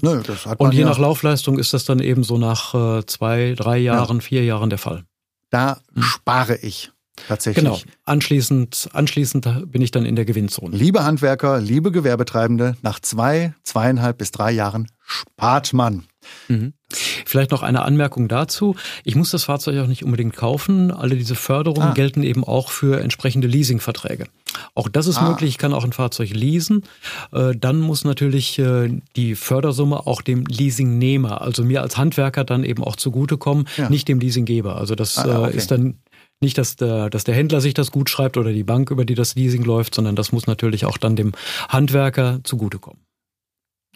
Nö, 0.00 0.22
das 0.22 0.46
hat 0.46 0.60
man 0.60 0.68
Und 0.68 0.74
je 0.74 0.82
ja 0.82 0.86
nach 0.86 0.98
Laufleistung 0.98 1.58
ist 1.58 1.74
das 1.74 1.84
dann 1.84 2.00
eben 2.00 2.22
so 2.22 2.38
nach 2.38 2.74
äh, 2.74 3.06
zwei, 3.06 3.54
drei 3.56 3.78
Jahren, 3.78 4.18
ja. 4.18 4.22
vier 4.22 4.44
Jahren 4.44 4.70
der 4.70 4.78
Fall. 4.78 5.04
Da 5.50 5.80
hm. 5.94 6.02
spare 6.02 6.56
ich 6.56 6.92
tatsächlich. 7.26 7.64
Genau. 7.64 7.78
Anschließend, 8.04 8.90
anschließend 8.92 9.70
bin 9.72 9.82
ich 9.82 9.90
dann 9.90 10.04
in 10.04 10.16
der 10.16 10.24
Gewinnzone. 10.24 10.76
Liebe 10.76 11.04
Handwerker, 11.04 11.60
liebe 11.60 11.90
Gewerbetreibende, 11.90 12.76
nach 12.82 13.00
zwei, 13.00 13.54
zweieinhalb 13.62 14.18
bis 14.18 14.30
drei 14.30 14.52
Jahren 14.52 14.86
spart 15.08 15.72
man. 15.72 16.04
Mhm. 16.48 16.74
Vielleicht 16.90 17.50
noch 17.50 17.62
eine 17.62 17.82
Anmerkung 17.82 18.28
dazu. 18.28 18.74
Ich 19.04 19.14
muss 19.14 19.30
das 19.30 19.44
Fahrzeug 19.44 19.78
auch 19.78 19.86
nicht 19.86 20.04
unbedingt 20.04 20.34
kaufen. 20.34 20.90
Alle 20.90 21.16
diese 21.16 21.34
Förderungen 21.34 21.88
ah. 21.88 21.94
gelten 21.94 22.22
eben 22.22 22.44
auch 22.44 22.70
für 22.70 23.00
entsprechende 23.00 23.46
Leasingverträge. 23.46 24.26
Auch 24.74 24.88
das 24.88 25.06
ist 25.06 25.18
ah. 25.18 25.28
möglich. 25.28 25.50
Ich 25.50 25.58
kann 25.58 25.74
auch 25.74 25.84
ein 25.84 25.92
Fahrzeug 25.92 26.30
leasen. 26.30 26.84
Äh, 27.32 27.54
dann 27.56 27.80
muss 27.80 28.04
natürlich 28.04 28.58
äh, 28.58 29.00
die 29.16 29.34
Fördersumme 29.34 30.06
auch 30.06 30.22
dem 30.22 30.46
Leasingnehmer, 30.46 31.42
also 31.42 31.64
mir 31.64 31.82
als 31.82 31.96
Handwerker 31.98 32.44
dann 32.44 32.64
eben 32.64 32.82
auch 32.82 32.96
zugutekommen, 32.96 33.68
ja. 33.76 33.90
nicht 33.90 34.08
dem 34.08 34.18
Leasinggeber. 34.20 34.76
Also 34.76 34.94
das 34.94 35.18
ah, 35.18 35.44
okay. 35.44 35.56
ist 35.56 35.70
dann 35.70 35.96
nicht, 36.40 36.58
dass 36.58 36.76
der, 36.76 37.10
dass 37.10 37.24
der 37.24 37.34
Händler 37.34 37.60
sich 37.60 37.74
das 37.74 37.90
gut 37.90 38.10
schreibt 38.10 38.36
oder 38.36 38.52
die 38.52 38.64
Bank, 38.64 38.90
über 38.90 39.04
die 39.04 39.14
das 39.14 39.34
Leasing 39.34 39.64
läuft, 39.64 39.94
sondern 39.94 40.16
das 40.16 40.32
muss 40.32 40.46
natürlich 40.46 40.84
auch 40.84 40.98
dann 40.98 41.16
dem 41.16 41.32
Handwerker 41.68 42.40
zugutekommen. 42.44 43.08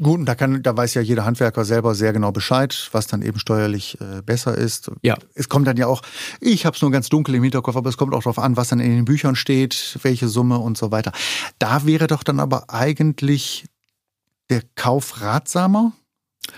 Gut, 0.00 0.20
und 0.20 0.26
da 0.26 0.34
kann, 0.34 0.62
da 0.62 0.74
weiß 0.74 0.94
ja 0.94 1.02
jeder 1.02 1.26
Handwerker 1.26 1.64
selber 1.64 1.94
sehr 1.94 2.14
genau 2.14 2.32
Bescheid, 2.32 2.88
was 2.92 3.06
dann 3.06 3.20
eben 3.20 3.38
steuerlich 3.38 4.00
äh, 4.00 4.22
besser 4.22 4.56
ist. 4.56 4.90
Ja. 5.02 5.16
Es 5.34 5.50
kommt 5.50 5.66
dann 5.66 5.76
ja 5.76 5.86
auch, 5.86 6.00
ich 6.40 6.64
habe 6.64 6.74
es 6.74 6.80
nur 6.80 6.90
ganz 6.90 7.10
dunkel 7.10 7.34
im 7.34 7.42
Hinterkopf, 7.42 7.76
aber 7.76 7.90
es 7.90 7.98
kommt 7.98 8.14
auch 8.14 8.22
darauf 8.22 8.38
an, 8.38 8.56
was 8.56 8.68
dann 8.68 8.80
in 8.80 8.90
den 8.90 9.04
Büchern 9.04 9.36
steht, 9.36 9.98
welche 10.02 10.28
Summe 10.28 10.58
und 10.58 10.78
so 10.78 10.90
weiter. 10.90 11.12
Da 11.58 11.84
wäre 11.84 12.06
doch 12.06 12.22
dann 12.22 12.40
aber 12.40 12.70
eigentlich 12.70 13.66
der 14.48 14.62
Kauf 14.74 15.20
ratsamer, 15.20 15.92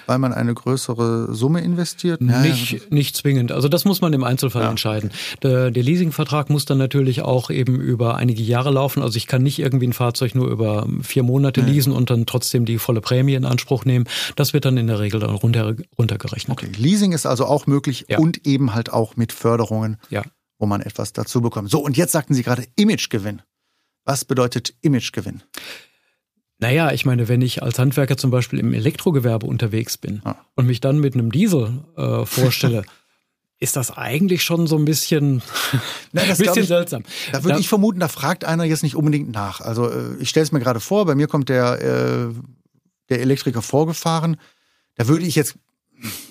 weil 0.06 0.18
man 0.18 0.32
eine 0.32 0.54
größere 0.54 1.34
Summe 1.34 1.60
investiert? 1.60 2.20
Nicht, 2.20 2.72
ja. 2.72 2.78
nicht 2.90 3.16
zwingend. 3.16 3.52
Also 3.52 3.68
das 3.68 3.84
muss 3.84 4.00
man 4.00 4.12
im 4.12 4.24
Einzelfall 4.24 4.62
ja. 4.62 4.70
entscheiden. 4.70 5.10
Der, 5.42 5.70
der, 5.70 5.82
Leasingvertrag 5.82 6.50
muss 6.50 6.64
dann 6.64 6.78
natürlich 6.78 7.22
auch 7.22 7.50
eben 7.50 7.80
über 7.80 8.16
einige 8.16 8.42
Jahre 8.42 8.70
laufen. 8.70 9.02
Also 9.02 9.16
ich 9.16 9.26
kann 9.26 9.42
nicht 9.42 9.58
irgendwie 9.58 9.86
ein 9.86 9.92
Fahrzeug 9.92 10.34
nur 10.34 10.48
über 10.48 10.86
vier 11.02 11.22
Monate 11.22 11.60
ja. 11.60 11.66
leasen 11.66 11.92
und 11.92 12.10
dann 12.10 12.26
trotzdem 12.26 12.64
die 12.64 12.78
volle 12.78 13.00
Prämie 13.00 13.34
in 13.34 13.44
Anspruch 13.44 13.84
nehmen. 13.84 14.06
Das 14.36 14.52
wird 14.52 14.64
dann 14.64 14.76
in 14.76 14.86
der 14.86 15.00
Regel 15.00 15.20
dann 15.20 15.30
runter, 15.30 15.74
runtergerechnet. 15.98 16.56
Okay, 16.56 16.70
Leasing 16.76 17.12
ist 17.12 17.26
also 17.26 17.46
auch 17.46 17.66
möglich 17.66 18.06
und 18.18 18.46
eben 18.46 18.74
halt 18.74 18.92
auch 18.92 19.16
mit 19.16 19.32
Förderungen, 19.32 19.98
wo 20.58 20.66
man 20.66 20.80
etwas 20.80 21.12
dazu 21.12 21.40
bekommt. 21.40 21.70
So, 21.70 21.80
und 21.80 21.96
jetzt 21.96 22.12
sagten 22.12 22.34
Sie 22.34 22.42
gerade 22.42 22.64
Imagegewinn. 22.76 23.42
Was 24.04 24.24
bedeutet 24.24 24.74
Imagegewinn? 24.82 25.42
Naja, 26.58 26.92
ich 26.92 27.04
meine, 27.04 27.28
wenn 27.28 27.42
ich 27.42 27.62
als 27.62 27.78
Handwerker 27.78 28.16
zum 28.16 28.30
Beispiel 28.30 28.58
im 28.58 28.72
Elektrogewerbe 28.72 29.46
unterwegs 29.46 29.98
bin 29.98 30.22
ah. 30.24 30.36
und 30.54 30.66
mich 30.66 30.80
dann 30.80 30.98
mit 30.98 31.14
einem 31.14 31.32
Diesel 31.32 31.84
äh, 31.96 32.24
vorstelle, 32.24 32.84
ist 33.60 33.76
das 33.76 33.96
eigentlich 33.96 34.42
schon 34.42 34.66
so 34.66 34.76
ein 34.76 34.84
bisschen, 34.84 35.42
Nein, 36.12 36.28
das 36.28 36.38
bisschen 36.38 36.62
ich, 36.62 36.68
seltsam. 36.68 37.02
Da 37.32 37.44
würde 37.44 37.58
ich 37.58 37.68
vermuten, 37.68 38.00
da 38.00 38.08
fragt 38.08 38.44
einer 38.44 38.64
jetzt 38.64 38.82
nicht 38.82 38.96
unbedingt 38.96 39.32
nach. 39.32 39.60
Also 39.60 39.90
äh, 39.90 40.16
ich 40.20 40.28
stelle 40.28 40.44
es 40.44 40.52
mir 40.52 40.60
gerade 40.60 40.80
vor, 40.80 41.06
bei 41.06 41.14
mir 41.14 41.26
kommt 41.26 41.48
der, 41.48 41.80
äh, 41.80 42.34
der 43.08 43.20
Elektriker 43.20 43.62
vorgefahren. 43.62 44.36
Da 44.96 45.08
würde 45.08 45.24
ich 45.24 45.34
jetzt 45.34 45.56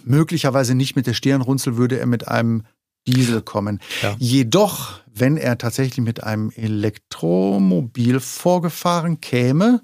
möglicherweise 0.05 0.75
nicht 0.75 0.95
mit 0.95 1.07
der 1.07 1.13
Stirnrunzel, 1.13 1.77
würde 1.77 1.99
er 1.99 2.05
mit 2.05 2.27
einem 2.27 2.63
Diesel 3.07 3.41
kommen. 3.41 3.79
Ja. 4.01 4.15
Jedoch, 4.19 5.01
wenn 5.13 5.37
er 5.37 5.57
tatsächlich 5.57 6.03
mit 6.03 6.23
einem 6.23 6.51
Elektromobil 6.55 8.19
vorgefahren 8.19 9.21
käme, 9.21 9.81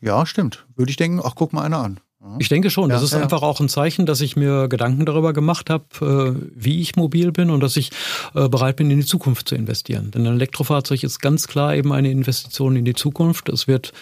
ja, 0.00 0.24
stimmt, 0.26 0.66
würde 0.76 0.90
ich 0.90 0.96
denken, 0.96 1.20
ach, 1.22 1.34
guck 1.34 1.52
mal 1.52 1.62
einer 1.62 1.78
an. 1.78 2.00
Ich 2.38 2.48
denke 2.48 2.70
schon. 2.70 2.90
Ja, 2.90 2.96
das 2.96 3.02
ist 3.02 3.12
ja. 3.12 3.20
einfach 3.20 3.42
auch 3.42 3.60
ein 3.60 3.68
Zeichen, 3.68 4.06
dass 4.06 4.20
ich 4.20 4.36
mir 4.36 4.68
Gedanken 4.68 5.06
darüber 5.06 5.32
gemacht 5.32 5.70
habe, 5.70 5.84
äh, 6.00 6.48
wie 6.54 6.80
ich 6.80 6.96
mobil 6.96 7.32
bin 7.32 7.50
und 7.50 7.60
dass 7.60 7.76
ich 7.76 7.90
äh, 8.34 8.48
bereit 8.48 8.76
bin, 8.76 8.90
in 8.90 8.98
die 9.00 9.06
Zukunft 9.06 9.48
zu 9.48 9.54
investieren. 9.54 10.10
Denn 10.10 10.26
ein 10.26 10.34
Elektrofahrzeug 10.34 11.02
ist 11.02 11.20
ganz 11.20 11.48
klar 11.48 11.74
eben 11.74 11.92
eine 11.92 12.10
Investition 12.10 12.76
in 12.76 12.84
die 12.84 12.94
Zukunft. 12.94 13.48
Es 13.48 13.66
wird 13.66 13.92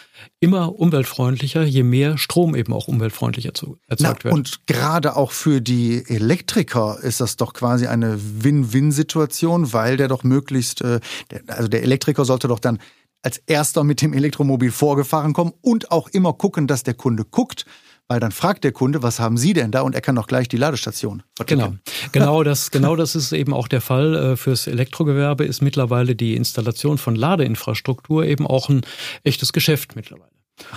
immer 0.40 0.78
umweltfreundlicher, 0.78 1.62
je 1.64 1.82
mehr 1.82 2.18
Strom 2.18 2.54
eben 2.54 2.72
auch 2.72 2.88
umweltfreundlicher 2.88 3.52
erzeugt 3.86 4.24
wird. 4.24 4.34
Und 4.34 4.66
gerade 4.66 5.16
auch 5.16 5.30
für 5.30 5.60
die 5.60 6.04
Elektriker 6.06 6.98
ist 7.02 7.20
das 7.20 7.36
doch 7.36 7.52
quasi 7.52 7.86
eine 7.86 8.18
Win-Win-Situation, 8.18 9.72
weil 9.72 9.96
der 9.96 10.08
doch 10.08 10.24
möglichst, 10.24 10.82
äh, 10.82 11.00
also 11.46 11.68
der 11.68 11.82
Elektriker 11.82 12.24
sollte 12.24 12.48
doch 12.48 12.60
dann 12.60 12.78
als 13.22 13.38
erster 13.46 13.82
mit 13.82 14.02
dem 14.02 14.12
Elektromobil 14.12 14.70
vorgefahren 14.70 15.32
kommen 15.32 15.52
und 15.60 15.90
auch 15.90 16.08
immer 16.08 16.32
gucken, 16.32 16.66
dass 16.66 16.84
der 16.84 16.94
Kunde 16.94 17.24
guckt 17.24 17.66
weil 18.08 18.20
dann 18.20 18.32
fragt 18.32 18.64
der 18.64 18.72
Kunde, 18.72 19.02
was 19.02 19.18
haben 19.18 19.36
Sie 19.36 19.52
denn 19.52 19.70
da? 19.70 19.80
Und 19.82 19.94
er 19.94 20.00
kann 20.00 20.16
auch 20.18 20.26
gleich 20.26 20.48
die 20.48 20.56
Ladestation 20.56 21.22
verticken. 21.34 21.60
Genau, 21.60 21.76
genau 22.12 22.42
das, 22.42 22.70
genau 22.70 22.96
das 22.96 23.16
ist 23.16 23.32
eben 23.32 23.52
auch 23.52 23.68
der 23.68 23.80
Fall. 23.80 24.14
Äh, 24.14 24.36
fürs 24.36 24.66
Elektrogewerbe 24.66 25.44
ist 25.44 25.62
mittlerweile 25.62 26.14
die 26.14 26.36
Installation 26.36 26.98
von 26.98 27.16
Ladeinfrastruktur 27.16 28.24
eben 28.24 28.46
auch 28.46 28.68
ein 28.68 28.82
echtes 29.24 29.52
Geschäft 29.52 29.96
mittlerweile. 29.96 30.30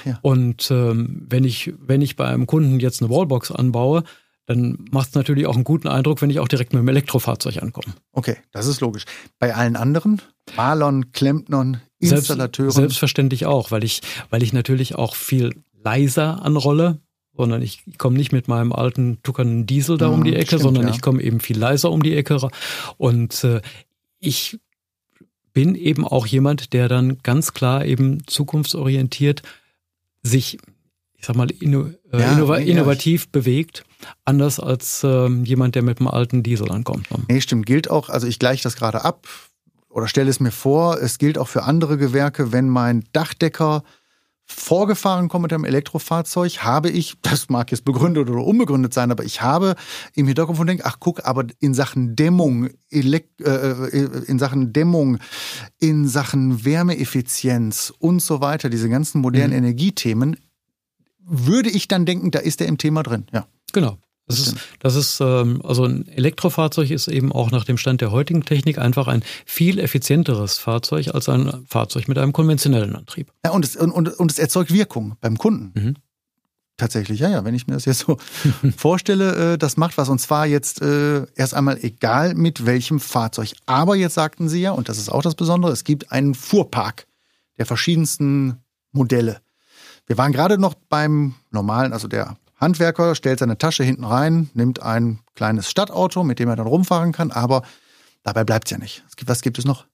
Ja. 0.06 0.20
Und 0.22 0.72
ähm, 0.72 1.26
wenn 1.30 1.44
ich, 1.44 1.74
wenn 1.80 2.02
ich 2.02 2.16
bei 2.16 2.26
einem 2.26 2.48
Kunden 2.48 2.80
jetzt 2.80 3.02
eine 3.02 3.10
Wallbox 3.10 3.52
anbaue, 3.52 4.04
dann 4.46 4.80
macht 4.90 5.10
es 5.10 5.16
natürlich 5.16 5.46
auch 5.46 5.54
einen 5.54 5.64
guten 5.64 5.88
Eindruck, 5.88 6.24
wenn 6.24 6.32
ich 6.32 6.40
auch 6.40 6.48
direkt 6.48 6.74
mit 6.74 6.82
dem 6.82 6.88
Elektrofahrzeug 6.88 7.62
ankomme. 7.62 7.94
Okay, 8.14 8.38
das 8.52 8.66
ist 8.66 8.82
logisch. 8.82 9.06
Bei 9.38 9.54
allen 9.54 9.76
anderen, 9.76 10.22
Malern, 10.56 11.12
Klempnern, 11.12 11.82
Installateuren? 12.00 12.72
Selbst, 12.72 12.76
selbstverständlich 12.76 13.46
auch, 13.46 13.70
weil 13.70 13.84
ich, 13.84 14.02
weil 14.32 14.42
ich 14.42 14.52
natürlich 14.52 14.96
auch 14.96 15.16
viel 15.16 15.54
leiser 15.84 16.44
anrolle 16.44 17.00
sondern 17.40 17.62
ich 17.62 17.86
komme 17.98 18.18
nicht 18.18 18.34
mit 18.34 18.50
meinem 18.50 18.74
alten 18.74 19.24
tuckernden 19.24 19.66
Diesel 19.66 19.98
da 19.98 20.10
um 20.10 20.26
die 20.26 20.36
Ecke, 20.36 20.48
stimmt, 20.48 20.64
sondern 20.64 20.88
ja. 20.88 20.94
ich 20.94 21.02
komme 21.02 21.24
eben 21.24 21.40
viel 21.40 21.58
leiser 21.58 21.90
um 21.90 22.04
die 22.04 22.14
Ecke. 22.14 22.38
Und 22.98 23.46
äh, 23.46 23.62
ich 24.20 24.60
bin 25.54 25.74
eben 25.74 26.06
auch 26.06 26.28
jemand, 26.28 26.74
der 26.74 26.90
dann 26.90 27.20
ganz 27.24 27.54
klar 27.54 27.86
eben 27.86 28.28
zukunftsorientiert 28.28 29.42
sich, 30.22 30.58
ich 31.14 31.26
sag 31.26 31.38
mal, 31.38 31.50
inno, 31.50 31.92
äh, 32.12 32.20
ja, 32.20 32.34
innov 32.34 32.60
innovativ 32.60 33.24
ja. 33.24 33.30
bewegt, 33.32 33.86
anders 34.26 34.60
als 34.60 35.02
äh, 35.06 35.30
jemand, 35.30 35.76
der 35.76 35.84
mit 35.84 36.02
einem 36.02 36.10
alten 36.10 36.44
Diesel 36.44 36.70
ankommt. 36.70 37.10
Ne? 37.10 37.20
Nee, 37.30 37.40
stimmt, 37.40 37.66
gilt 37.66 37.90
auch, 37.90 38.10
also 38.10 38.28
ich 38.28 38.38
gleiche 38.38 38.64
das 38.64 38.76
gerade 38.76 39.06
ab 39.06 39.30
oder 39.88 40.10
stelle 40.10 40.30
es 40.30 40.42
mir 40.42 40.52
vor, 40.52 41.00
es 41.02 41.20
gilt 41.20 41.38
auch 41.38 41.48
für 41.48 41.64
andere 41.64 41.98
Gewerke, 41.98 42.52
wenn 42.52 42.68
mein 42.68 43.06
Dachdecker 43.14 43.84
vorgefahren 44.52 45.30
komme 45.30 45.44
mit 45.44 45.54
einem 45.54 45.64
Elektrofahrzeug, 45.64 46.64
habe 46.64 46.90
ich, 46.90 47.16
das 47.22 47.50
mag 47.50 47.72
jetzt 47.72 47.86
begründet 47.86 48.30
oder 48.30 48.44
unbegründet 48.44 48.94
sein, 48.94 49.12
aber 49.12 49.24
ich 49.24 49.42
habe 49.42 49.76
im 50.16 50.28
Hinterkopf 50.28 50.60
und 50.60 50.68
denke, 50.68 50.86
ach 50.86 50.98
guck, 51.00 51.26
aber 51.26 51.46
in 51.60 51.74
Sachen 51.74 52.16
Dämmung, 52.16 52.70
Elekt 52.90 53.42
äh, 53.42 53.72
äh, 53.72 54.24
in 54.26 54.40
Sachen 54.40 54.74
Dämmung, 54.74 55.20
in 55.80 56.08
Sachen 56.08 56.66
Wärmeeffizienz 56.66 57.94
und 58.00 58.22
so 58.22 58.42
weiter, 58.42 58.70
diese 58.70 58.90
ganzen 58.90 59.22
modernen 59.22 59.54
mhm. 59.54 59.60
Energiethemen, 59.60 60.36
würde 61.20 61.70
ich 61.70 61.88
dann 61.88 62.06
denken, 62.06 62.32
da 62.32 62.40
ist 62.40 62.60
er 62.60 62.68
im 62.68 62.78
Thema 62.78 63.04
drin, 63.04 63.28
ja. 63.32 63.46
Genau. 63.72 64.00
Das 64.30 64.38
ist, 64.38 64.56
das 64.78 64.96
ist 64.96 65.20
ähm, 65.22 65.60
also 65.66 65.86
ein 65.86 66.08
Elektrofahrzeug 66.08 66.92
ist 66.92 67.08
eben 67.08 67.32
auch 67.32 67.50
nach 67.50 67.66
dem 67.66 67.78
Stand 67.78 68.02
der 68.02 68.12
heutigen 68.12 68.46
Technik 68.46 68.78
einfach 68.78 69.08
ein 69.08 69.24
viel 69.44 69.80
effizienteres 69.80 70.60
Fahrzeug 70.60 71.16
als 71.16 71.28
ein 71.30 71.66
Fahrzeug 71.66 72.08
mit 72.08 72.20
einem 72.20 72.32
konventionellen 72.32 72.96
Antrieb. 72.96 73.32
Ja, 73.44 73.52
und 73.52 73.66
es, 73.66 73.76
und, 73.76 73.92
und 73.92 74.32
es 74.32 74.38
erzeugt 74.38 74.72
Wirkung 74.72 75.16
beim 75.20 75.36
Kunden. 75.40 75.72
Mhm. 75.74 75.96
Tatsächlich, 76.78 77.20
ja, 77.20 77.30
ja. 77.30 77.44
Wenn 77.44 77.56
ich 77.56 77.66
mir 77.66 77.74
das 77.74 77.86
jetzt 77.86 78.02
so 78.02 78.20
vorstelle, 78.78 79.54
äh, 79.54 79.58
das 79.58 79.78
macht 79.78 79.98
was. 79.98 80.10
Und 80.10 80.20
zwar 80.20 80.46
jetzt 80.46 80.84
äh, 80.84 81.26
erst 81.34 81.56
einmal 81.56 81.80
egal 81.84 82.36
mit 82.36 82.68
welchem 82.68 83.00
Fahrzeug. 83.00 83.54
Aber 83.66 83.96
jetzt 83.96 84.14
sagten 84.14 84.48
Sie 84.48 84.62
ja, 84.62 84.74
und 84.74 84.90
das 84.90 85.00
ist 85.00 85.10
auch 85.10 85.24
das 85.24 85.34
Besondere, 85.34 85.72
es 85.72 85.84
gibt 85.84 86.12
einen 86.12 86.36
Fuhrpark 86.36 87.08
der 87.58 87.66
verschiedensten 87.66 88.58
Modelle. 88.92 89.42
Wir 90.06 90.20
waren 90.20 90.32
gerade 90.32 90.60
noch 90.60 90.76
beim 90.76 91.34
normalen, 91.50 91.94
also 91.94 92.08
der 92.08 92.38
Handwerker 92.60 93.16
stellt 93.16 93.40
seine 93.40 93.58
Tasche 93.58 93.84
hinten 93.84 94.04
rein, 94.04 94.50
nimmt 94.54 94.82
ein 94.82 95.20
kleines 95.36 95.70
Stadtauto, 95.70 96.24
mit 96.24 96.40
dem 96.40 96.50
er 96.50 96.56
dann 96.56 96.68
rumfahren 96.68 97.12
kann, 97.12 97.32
aber 97.32 97.64
dabei 98.24 98.44
bleibt 98.44 98.68
es 98.68 98.72
ja 98.72 98.78
nicht. 98.78 99.04
Was 99.26 99.42
gibt 99.42 99.58
es 99.58 99.66
noch? 99.66 99.86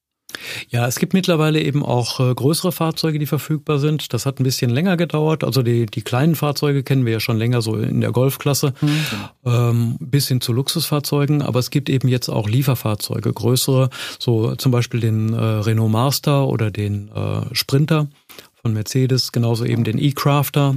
Ja, 0.68 0.86
es 0.86 0.98
gibt 0.98 1.14
mittlerweile 1.14 1.60
eben 1.62 1.84
auch 1.84 2.20
äh, 2.20 2.34
größere 2.34 2.72
Fahrzeuge, 2.72 3.18
die 3.18 3.26
verfügbar 3.26 3.78
sind. 3.78 4.12
Das 4.12 4.26
hat 4.26 4.40
ein 4.40 4.44
bisschen 4.44 4.70
länger 4.70 4.96
gedauert. 4.96 5.44
Also 5.44 5.62
die, 5.62 5.86
die 5.86 6.02
kleinen 6.02 6.34
Fahrzeuge 6.34 6.82
kennen 6.82 7.06
wir 7.06 7.12
ja 7.14 7.20
schon 7.20 7.38
länger, 7.38 7.62
so 7.62 7.76
in 7.76 8.00
der 8.00 8.12
Golfklasse, 8.12 8.74
mhm. 8.80 9.00
ähm, 9.44 9.96
bis 10.00 10.28
hin 10.28 10.40
zu 10.40 10.52
Luxusfahrzeugen. 10.52 11.42
Aber 11.42 11.60
es 11.60 11.70
gibt 11.70 11.88
eben 11.88 12.08
jetzt 12.08 12.28
auch 12.28 12.48
Lieferfahrzeuge, 12.48 13.32
größere, 13.32 13.90
so 14.18 14.56
zum 14.56 14.72
Beispiel 14.72 15.00
den 15.00 15.32
äh, 15.32 15.40
Renault 15.40 15.92
Master 15.92 16.48
oder 16.48 16.70
den 16.70 17.08
äh, 17.08 17.54
Sprinter 17.54 18.08
von 18.54 18.72
Mercedes, 18.72 19.32
genauso 19.32 19.64
eben 19.64 19.84
den 19.84 19.98
E-Crafter, 19.98 20.76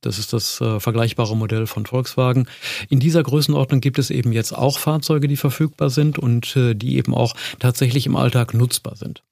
das 0.00 0.18
ist 0.18 0.32
das 0.32 0.60
äh, 0.60 0.80
vergleichbare 0.80 1.36
Modell 1.36 1.66
von 1.66 1.86
Volkswagen. 1.86 2.46
In 2.88 3.00
dieser 3.00 3.22
Größenordnung 3.22 3.80
gibt 3.80 3.98
es 3.98 4.10
eben 4.10 4.32
jetzt 4.32 4.52
auch 4.52 4.78
Fahrzeuge, 4.78 5.28
die 5.28 5.36
verfügbar 5.36 5.90
sind 5.90 6.18
und 6.18 6.56
äh, 6.56 6.74
die 6.74 6.96
eben 6.96 7.14
auch 7.14 7.34
tatsächlich 7.58 8.06
im 8.06 8.16
Alltag 8.16 8.54
nutzbar 8.54 8.96
sind. 8.96 9.22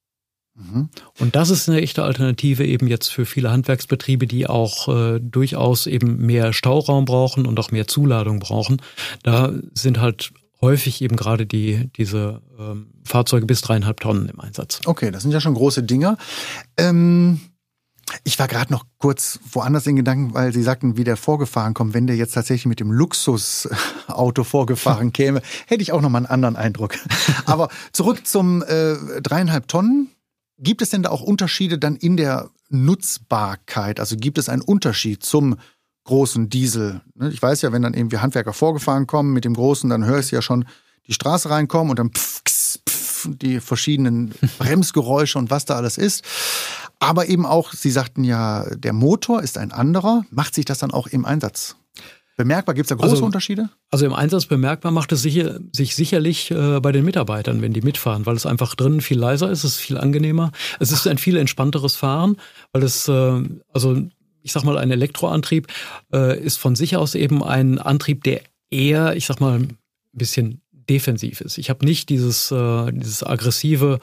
Mhm. 0.55 0.89
Und 1.19 1.37
das 1.37 1.51
ist 1.51 1.69
eine 1.69 1.81
echte 1.81 2.03
Alternative 2.03 2.67
eben 2.67 2.89
jetzt 2.89 3.09
für 3.09 3.27
viele 3.27 3.51
Handwerksbetriebe, 3.51 4.27
die 4.27 4.47
auch 4.47 4.89
äh, 4.89 5.21
durchaus 5.21 5.87
eben 5.87 6.19
mehr 6.19 6.53
Stauraum 6.53 7.05
brauchen 7.05 7.47
und 7.47 7.59
auch 7.61 7.71
mehr 7.71 7.87
Zuladung 7.87 8.41
brauchen. 8.41 8.83
Da 9.23 9.53
sind 9.75 10.01
halt 10.01 10.33
häufig 10.61 11.01
eben 11.03 11.17
gerade 11.17 11.47
die, 11.47 11.91
diese 11.97 12.43
ähm, 12.59 12.89
Fahrzeuge 13.05 13.47
bis 13.47 13.61
dreieinhalb 13.61 14.01
Tonnen 14.01 14.29
im 14.29 14.41
Einsatz. 14.41 14.81
Okay, 14.85 15.11
das 15.11 15.23
sind 15.23 15.33
ja 15.33 15.41
schon 15.41 15.55
große 15.55 15.85
Dinger. 15.85 16.19
Ähm 16.77 17.41
ich 18.25 18.38
war 18.38 18.49
gerade 18.49 18.73
noch 18.73 18.85
kurz 18.99 19.41
woanders 19.53 19.87
in 19.87 19.97
Gedanken, 19.97 20.35
weil 20.35 20.53
Sie 20.53 20.62
sagten, 20.62 20.97
wie 20.97 21.05
der 21.05 21.17
vorgefahren 21.17 21.75
kommt. 21.75 21.95
Wenn 21.95 22.07
der 22.07 22.17
jetzt 22.17 22.35
tatsächlich 22.35 22.67
mit 22.67 22.81
dem 22.81 22.91
Luxusauto 22.91 24.45
vorgefahren 24.45 25.12
käme, 25.12 25.43
hätte 25.67 25.83
ich 25.83 25.93
auch 25.93 26.00
noch 26.00 26.11
mal 26.11 26.19
einen 26.19 26.27
anderen 26.27 26.57
Eindruck. 26.57 26.95
Aber 27.47 27.69
zurück 27.93 28.27
zum 28.27 28.62
äh, 28.62 28.97
dreieinhalb 29.23 29.69
Tonnen. 29.69 30.11
Gibt 30.61 30.83
es 30.83 30.91
denn 30.91 31.05
da 31.05 31.11
auch 31.11 31.23
Unterschiede 31.23 31.79
dann 31.79 31.95
in 31.95 32.17
der 32.17 32.50
Nutzbarkeit? 32.69 34.00
Also 34.00 34.17
gibt 34.17 34.38
es 34.38 34.49
einen 34.49 34.62
Unterschied 34.62 35.23
zum 35.23 35.57
großen 36.05 36.50
Diesel? 36.50 37.00
Ne, 37.15 37.31
ich 37.31 37.41
weiß 37.41 37.62
ja, 37.62 37.71
wenn 37.71 37.83
dann 37.83 37.95
irgendwie 37.95 38.19
Handwerker 38.19 38.53
vorgefahren 38.53 39.07
kommen 39.07 39.33
mit 39.33 39.45
dem 39.45 39.55
großen, 39.55 39.88
dann 39.88 40.05
höre 40.05 40.19
ich 40.19 40.31
ja 40.33 40.43
schon 40.43 40.65
die 41.07 41.12
Straße 41.12 41.49
reinkommen 41.49 41.91
und 41.91 41.99
dann 41.99 42.11
pff, 42.11 42.43
pff, 42.49 43.29
die 43.41 43.61
verschiedenen 43.61 44.35
Bremsgeräusche 44.59 45.38
und 45.38 45.50
was 45.50 45.65
da 45.65 45.77
alles 45.77 45.99
ist. 45.99 46.25
Aber 47.00 47.28
eben 47.28 47.47
auch, 47.47 47.73
Sie 47.73 47.90
sagten 47.90 48.25
ja, 48.25 48.67
der 48.75 48.93
Motor 48.93 49.43
ist 49.43 49.57
ein 49.59 49.73
anderer. 49.73 50.25
Macht 50.31 50.55
sich 50.55 50.64
das 50.64 50.78
dann 50.78 50.90
auch 50.90 51.07
im 51.07 51.25
Einsatz 51.25 51.76
bemerkbar? 52.37 52.75
Gibt 52.75 52.87
es 52.87 52.88
da 52.88 52.95
große 52.97 53.11
also, 53.11 53.25
Unterschiede? 53.25 53.69
Also 53.90 54.07
im 54.07 54.14
Einsatz 54.14 54.47
bemerkbar 54.47 54.90
macht 54.90 55.12
es 55.12 55.23
sich, 55.23 55.45
sich 55.73 55.95
sicherlich 55.95 56.50
äh, 56.50 56.81
bei 56.81 56.90
den 56.90 57.05
Mitarbeitern, 57.05 57.62
wenn 57.62 57.73
die 57.73 57.83
mitfahren, 57.83 58.26
weil 58.26 58.37
es 58.37 58.47
einfach 58.47 58.75
drinnen 58.75 59.00
viel 59.00 59.19
leiser 59.19 59.50
ist, 59.50 59.64
es 59.64 59.73
ist 59.73 59.81
viel 59.81 59.99
angenehmer. 59.99 60.50
Es 60.81 60.90
ist 60.90 61.07
ein 61.07 61.19
viel 61.19 61.37
entspannteres 61.37 61.95
Fahren, 61.95 62.37
weil 62.73 62.83
es, 62.83 63.07
äh, 63.07 63.43
also 63.73 64.02
ich 64.43 64.52
sag 64.52 64.64
mal, 64.64 64.78
ein 64.78 64.90
Elektroantrieb 64.90 65.69
äh, 66.12 66.40
ist 66.40 66.57
von 66.57 66.75
sich 66.75 66.97
aus 66.97 67.14
eben 67.14 67.45
ein 67.45 67.78
Antrieb, 67.78 68.25
der 68.25 68.40
eher, 68.71 69.14
ich 69.14 69.26
sag 69.26 69.40
mal, 69.40 69.59
ein 69.59 69.78
bisschen 70.12 70.62
defensiv 70.73 71.43
ist. 71.43 71.59
Ich 71.59 71.71
habe 71.71 71.85
nicht 71.85 72.09
dieses, 72.09 72.50
äh, 72.50 72.93
dieses 72.93 73.23
aggressive 73.23 74.00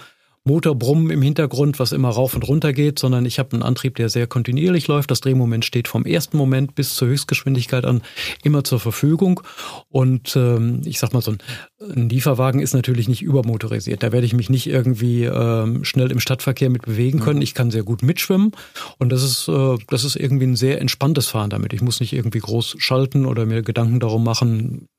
Motorbrummen 0.47 1.09
im 1.09 1.23
Hintergrund, 1.23 1.79
was 1.79 1.91
immer 1.91 2.09
rauf 2.09 2.35
und 2.35 2.47
runter 2.47 2.71
geht, 2.71 2.99
sondern 2.99 3.25
ich 3.25 3.39
habe 3.39 3.53
einen 3.53 3.63
Antrieb, 3.63 3.95
der 3.95 4.09
sehr 4.09 4.27
kontinuierlich 4.27 4.87
läuft. 4.87 5.09
Das 5.09 5.19
Drehmoment 5.19 5.65
steht 5.65 5.87
vom 5.87 6.05
ersten 6.05 6.37
Moment 6.37 6.75
bis 6.75 6.95
zur 6.95 7.07
Höchstgeschwindigkeit 7.07 7.83
an 7.83 8.03
immer 8.43 8.63
zur 8.63 8.79
Verfügung. 8.79 9.41
Und 9.89 10.35
ähm, 10.35 10.81
ich 10.85 10.99
sag 10.99 11.13
mal, 11.13 11.21
so 11.21 11.31
ein, 11.31 11.39
ein 11.81 12.09
Lieferwagen 12.09 12.61
ist 12.61 12.75
natürlich 12.75 13.07
nicht 13.07 13.23
übermotorisiert. 13.23 14.03
Da 14.03 14.11
werde 14.11 14.27
ich 14.27 14.33
mich 14.33 14.51
nicht 14.51 14.67
irgendwie 14.67 15.23
ähm, 15.23 15.83
schnell 15.83 16.11
im 16.11 16.19
Stadtverkehr 16.19 16.69
mit 16.69 16.83
bewegen 16.83 17.19
können. 17.21 17.41
Ich 17.41 17.55
kann 17.55 17.71
sehr 17.71 17.83
gut 17.83 18.03
mitschwimmen 18.03 18.51
und 18.99 19.11
das 19.11 19.23
ist, 19.23 19.47
äh, 19.47 19.77
das 19.87 20.03
ist 20.03 20.15
irgendwie 20.15 20.45
ein 20.45 20.55
sehr 20.55 20.79
entspanntes 20.79 21.27
Fahren 21.27 21.49
damit. 21.49 21.73
Ich 21.73 21.81
muss 21.81 21.99
nicht 21.99 22.13
irgendwie 22.13 22.39
groß 22.39 22.75
schalten 22.77 23.25
oder 23.25 23.47
mir 23.47 23.63
Gedanken 23.63 23.99
darum 23.99 24.23
machen, 24.23 24.89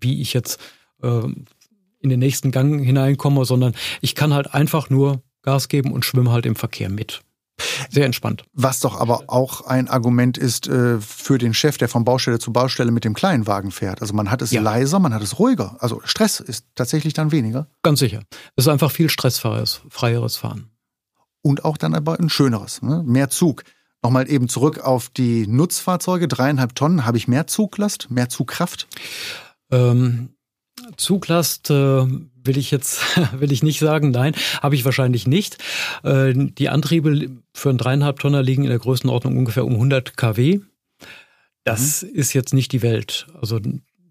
wie 0.00 0.22
ich 0.22 0.32
jetzt 0.32 0.58
äh, 1.02 1.22
in 2.00 2.10
den 2.10 2.20
nächsten 2.20 2.50
Gang 2.50 2.84
hineinkomme, 2.84 3.44
sondern 3.44 3.74
ich 4.00 4.14
kann 4.14 4.34
halt 4.34 4.54
einfach 4.54 4.90
nur 4.90 5.22
Gas 5.42 5.68
geben 5.68 5.92
und 5.92 6.04
schwimme 6.04 6.30
halt 6.30 6.46
im 6.46 6.56
Verkehr 6.56 6.88
mit. 6.88 7.22
Sehr 7.90 8.06
entspannt. 8.06 8.44
Was 8.52 8.80
doch 8.80 9.00
aber 9.00 9.24
auch 9.26 9.62
ein 9.66 9.88
Argument 9.88 10.38
ist 10.38 10.68
äh, 10.68 11.00
für 11.00 11.38
den 11.38 11.54
Chef, 11.54 11.76
der 11.76 11.88
von 11.88 12.04
Baustelle 12.04 12.38
zu 12.38 12.52
Baustelle 12.52 12.92
mit 12.92 13.04
dem 13.04 13.14
kleinen 13.14 13.46
Wagen 13.46 13.72
fährt. 13.72 14.00
Also 14.00 14.14
man 14.14 14.30
hat 14.30 14.42
es 14.42 14.52
ja. 14.52 14.60
leiser, 14.60 15.00
man 15.00 15.12
hat 15.12 15.22
es 15.22 15.38
ruhiger. 15.38 15.76
Also 15.80 16.00
Stress 16.04 16.40
ist 16.40 16.66
tatsächlich 16.76 17.14
dann 17.14 17.32
weniger. 17.32 17.66
Ganz 17.82 17.98
sicher. 17.98 18.22
Es 18.54 18.66
ist 18.66 18.68
einfach 18.68 18.92
viel 18.92 19.08
stressfreieres 19.10 19.82
freieres 19.88 20.36
Fahren. 20.36 20.70
Und 21.42 21.64
auch 21.64 21.76
dann 21.76 21.94
aber 21.94 22.18
ein 22.18 22.30
schöneres, 22.30 22.82
ne? 22.82 23.02
mehr 23.04 23.28
Zug. 23.28 23.64
Nochmal 24.02 24.30
eben 24.30 24.48
zurück 24.48 24.78
auf 24.80 25.08
die 25.08 25.46
Nutzfahrzeuge. 25.48 26.28
Dreieinhalb 26.28 26.74
Tonnen, 26.74 27.04
habe 27.04 27.16
ich 27.16 27.26
mehr 27.26 27.48
Zuglast, 27.48 28.10
mehr 28.10 28.28
Zugkraft? 28.28 28.86
Ähm, 29.72 30.30
Zuglast 30.96 31.70
äh, 31.70 31.74
will 31.74 32.56
ich 32.56 32.70
jetzt 32.70 33.00
will 33.38 33.52
ich 33.52 33.62
nicht 33.62 33.80
sagen, 33.80 34.10
nein, 34.10 34.34
habe 34.62 34.74
ich 34.74 34.84
wahrscheinlich 34.84 35.26
nicht. 35.26 35.58
Äh, 36.02 36.34
die 36.36 36.68
Antriebe 36.68 37.30
für 37.52 37.68
einen 37.68 37.78
dreieinhalb 37.78 38.18
Tonner 38.18 38.42
liegen 38.42 38.64
in 38.64 38.70
der 38.70 38.78
Größenordnung 38.78 39.36
ungefähr 39.36 39.64
um 39.64 39.74
100 39.74 40.16
kW. 40.16 40.60
Das 41.64 42.02
mhm. 42.02 42.08
ist 42.14 42.32
jetzt 42.32 42.54
nicht 42.54 42.72
die 42.72 42.82
Welt. 42.82 43.26
Also 43.40 43.60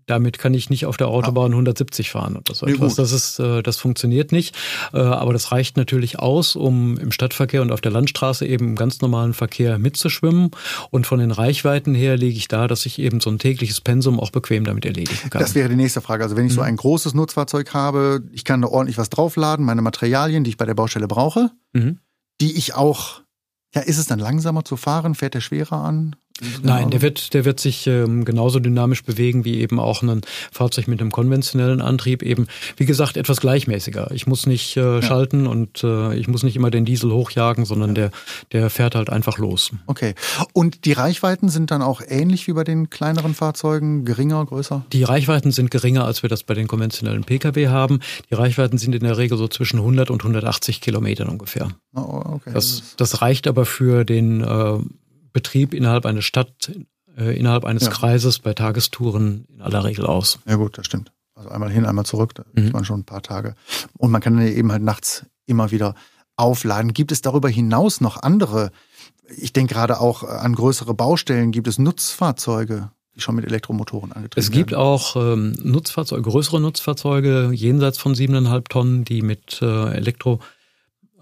damit 0.07 0.39
kann 0.39 0.53
ich 0.53 0.69
nicht 0.69 0.85
auf 0.85 0.97
der 0.97 1.09
Autobahn 1.09 1.51
170 1.51 2.09
fahren 2.09 2.37
oder 2.37 2.55
so 2.55 2.65
nee, 2.65 2.73
etwas. 2.73 2.95
Das 2.95 3.11
ist, 3.11 3.39
äh, 3.39 3.61
das 3.61 3.77
funktioniert 3.77 4.31
nicht. 4.31 4.55
Äh, 4.93 4.99
aber 4.99 5.33
das 5.33 5.51
reicht 5.51 5.77
natürlich 5.77 6.17
aus, 6.17 6.55
um 6.55 6.97
im 6.97 7.11
Stadtverkehr 7.11 7.61
und 7.61 7.71
auf 7.71 7.81
der 7.81 7.91
Landstraße 7.91 8.45
eben 8.45 8.69
im 8.69 8.75
ganz 8.75 9.01
normalen 9.01 9.33
Verkehr 9.33 9.77
mitzuschwimmen. 9.77 10.51
Und 10.91 11.05
von 11.05 11.19
den 11.19 11.31
Reichweiten 11.31 11.93
her 11.93 12.17
lege 12.17 12.37
ich 12.37 12.47
da, 12.47 12.67
dass 12.67 12.85
ich 12.85 12.99
eben 12.99 13.19
so 13.19 13.29
ein 13.29 13.37
tägliches 13.37 13.81
Pensum 13.81 14.19
auch 14.19 14.31
bequem 14.31 14.63
damit 14.63 14.85
erledigen 14.85 15.29
kann. 15.29 15.41
Das 15.41 15.55
wäre 15.55 15.67
die 15.69 15.75
nächste 15.75 15.99
Frage. 15.99 16.23
Also 16.23 16.37
wenn 16.37 16.47
ich 16.47 16.53
so 16.53 16.61
mhm. 16.61 16.67
ein 16.67 16.77
großes 16.77 17.13
Nutzfahrzeug 17.13 17.73
habe, 17.73 18.23
ich 18.31 18.45
kann 18.45 18.61
da 18.61 18.69
ordentlich 18.69 18.97
was 18.97 19.09
draufladen, 19.09 19.65
meine 19.65 19.81
Materialien, 19.81 20.45
die 20.45 20.51
ich 20.51 20.57
bei 20.57 20.65
der 20.65 20.73
Baustelle 20.73 21.07
brauche, 21.07 21.51
mhm. 21.73 21.99
die 22.39 22.57
ich 22.57 22.75
auch 22.75 23.21
ja, 23.75 23.81
ist 23.81 23.97
es 23.97 24.07
dann 24.07 24.19
langsamer 24.19 24.63
zu 24.63 24.77
fahren? 24.77 25.13
Fährt 25.13 25.33
der 25.33 25.41
schwerer 25.41 25.83
an? 25.83 26.15
Nein, 26.63 26.89
der 26.89 27.01
wird, 27.01 27.33
der 27.33 27.45
wird 27.45 27.59
sich 27.59 27.87
ähm, 27.87 28.25
genauso 28.25 28.59
dynamisch 28.59 29.03
bewegen 29.03 29.45
wie 29.45 29.59
eben 29.59 29.79
auch 29.79 30.01
ein 30.01 30.21
Fahrzeug 30.51 30.87
mit 30.87 31.01
einem 31.01 31.11
konventionellen 31.11 31.81
Antrieb. 31.81 32.23
Eben, 32.23 32.47
wie 32.75 32.85
gesagt, 32.85 33.17
etwas 33.17 33.39
gleichmäßiger. 33.39 34.11
Ich 34.11 34.27
muss 34.27 34.45
nicht 34.45 34.77
äh, 34.77 34.95
ja. 34.95 35.01
schalten 35.01 35.47
und 35.47 35.83
äh, 35.83 36.15
ich 36.15 36.27
muss 36.27 36.43
nicht 36.43 36.55
immer 36.55 36.71
den 36.71 36.85
Diesel 36.85 37.11
hochjagen, 37.11 37.65
sondern 37.65 37.95
der, 37.95 38.11
der 38.51 38.69
fährt 38.69 38.95
halt 38.95 39.09
einfach 39.09 39.37
los. 39.37 39.71
Okay. 39.87 40.13
Und 40.53 40.85
die 40.85 40.93
Reichweiten 40.93 41.49
sind 41.49 41.71
dann 41.71 41.81
auch 41.81 42.01
ähnlich 42.07 42.47
wie 42.47 42.53
bei 42.53 42.63
den 42.63 42.89
kleineren 42.89 43.33
Fahrzeugen, 43.33 44.05
geringer, 44.05 44.45
größer? 44.45 44.85
Die 44.93 45.03
Reichweiten 45.03 45.51
sind 45.51 45.71
geringer, 45.71 46.05
als 46.05 46.23
wir 46.23 46.29
das 46.29 46.43
bei 46.43 46.53
den 46.53 46.67
konventionellen 46.67 47.23
Pkw 47.23 47.67
haben. 47.67 47.99
Die 48.29 48.35
Reichweiten 48.35 48.77
sind 48.77 48.93
in 48.93 49.03
der 49.03 49.17
Regel 49.17 49.37
so 49.37 49.47
zwischen 49.47 49.79
100 49.79 50.11
und 50.11 50.21
180 50.21 50.81
Kilometern 50.81 51.29
ungefähr. 51.29 51.69
Oh, 51.95 52.21
okay. 52.25 52.51
Das, 52.53 52.95
das 52.97 53.21
reicht 53.21 53.47
aber 53.47 53.65
für 53.65 54.05
den 54.05 54.41
äh, 54.41 54.79
Betrieb 55.33 55.73
innerhalb 55.73 56.05
einer 56.05 56.21
Stadt, 56.21 56.71
äh, 57.17 57.37
innerhalb 57.37 57.65
eines 57.65 57.83
ja. 57.83 57.89
Kreises 57.89 58.39
bei 58.39 58.53
Tagestouren 58.53 59.45
in 59.53 59.61
aller 59.61 59.83
Regel 59.83 60.05
aus. 60.05 60.39
Ja 60.47 60.55
gut, 60.55 60.77
das 60.77 60.85
stimmt. 60.85 61.11
Also 61.35 61.49
einmal 61.49 61.69
hin, 61.69 61.85
einmal 61.85 62.05
zurück, 62.05 62.33
da 62.35 62.43
mhm. 62.53 62.65
ist 62.65 62.73
man 62.73 62.85
schon 62.85 63.01
ein 63.01 63.05
paar 63.05 63.21
Tage. 63.21 63.55
Und 63.97 64.11
man 64.11 64.21
kann 64.21 64.37
dann 64.37 64.47
eben 64.47 64.71
halt 64.71 64.81
nachts 64.81 65.25
immer 65.45 65.71
wieder 65.71 65.95
aufladen. 66.35 66.93
Gibt 66.93 67.11
es 67.11 67.21
darüber 67.21 67.49
hinaus 67.49 68.01
noch 68.01 68.21
andere? 68.21 68.71
Ich 69.37 69.53
denke 69.53 69.73
gerade 69.73 69.99
auch 69.99 70.23
an 70.23 70.55
größere 70.55 70.93
Baustellen. 70.93 71.51
Gibt 71.51 71.67
es 71.67 71.77
Nutzfahrzeuge? 71.77 72.91
die 73.17 73.21
schon 73.21 73.35
mit 73.35 73.45
Elektromotoren 73.45 74.11
angetrieben 74.11 74.35
werden. 74.35 74.51
Es 74.51 74.51
gibt 74.51 74.75
auch 74.75 75.15
ähm, 75.15 75.55
Nutzfahrzeuge, 75.63 76.21
größere 76.21 76.61
Nutzfahrzeuge 76.61 77.49
jenseits 77.51 77.97
von 77.97 78.13
siebeneinhalb 78.13 78.69
Tonnen, 78.69 79.05
die 79.05 79.23
mit 79.23 79.59
äh, 79.61 79.91
Elektro 79.91 80.39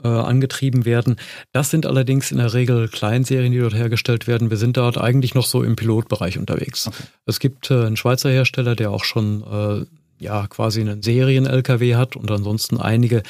äh, 0.05 0.07
angetrieben 0.07 0.85
werden. 0.85 1.15
Das 1.51 1.71
sind 1.71 1.87
allerdings 1.87 2.31
in 2.31 2.37
der 2.37 2.53
Regel 2.53 2.87
Kleinserien, 2.87 3.51
die 3.51 3.59
dort 3.59 3.73
hergestellt 3.73 4.27
werden. 4.27 4.51
Wir 4.51 4.57
sind 4.57 4.77
dort 4.77 4.99
eigentlich 4.99 5.33
noch 5.33 5.47
so 5.47 5.63
im 5.63 5.75
Pilotbereich 5.75 6.37
unterwegs. 6.37 6.87
Okay. 6.87 7.03
Es 7.25 7.39
gibt 7.39 7.71
äh, 7.71 7.85
einen 7.85 7.97
Schweizer 7.97 8.29
Hersteller, 8.29 8.75
der 8.75 8.91
auch 8.91 9.03
schon 9.03 9.43
äh, 9.43 10.23
ja 10.23 10.45
quasi 10.47 10.81
einen 10.81 11.01
Serien-LKW 11.01 11.95
hat 11.95 12.15
und 12.15 12.29
ansonsten 12.29 12.77
einige, 12.77 13.23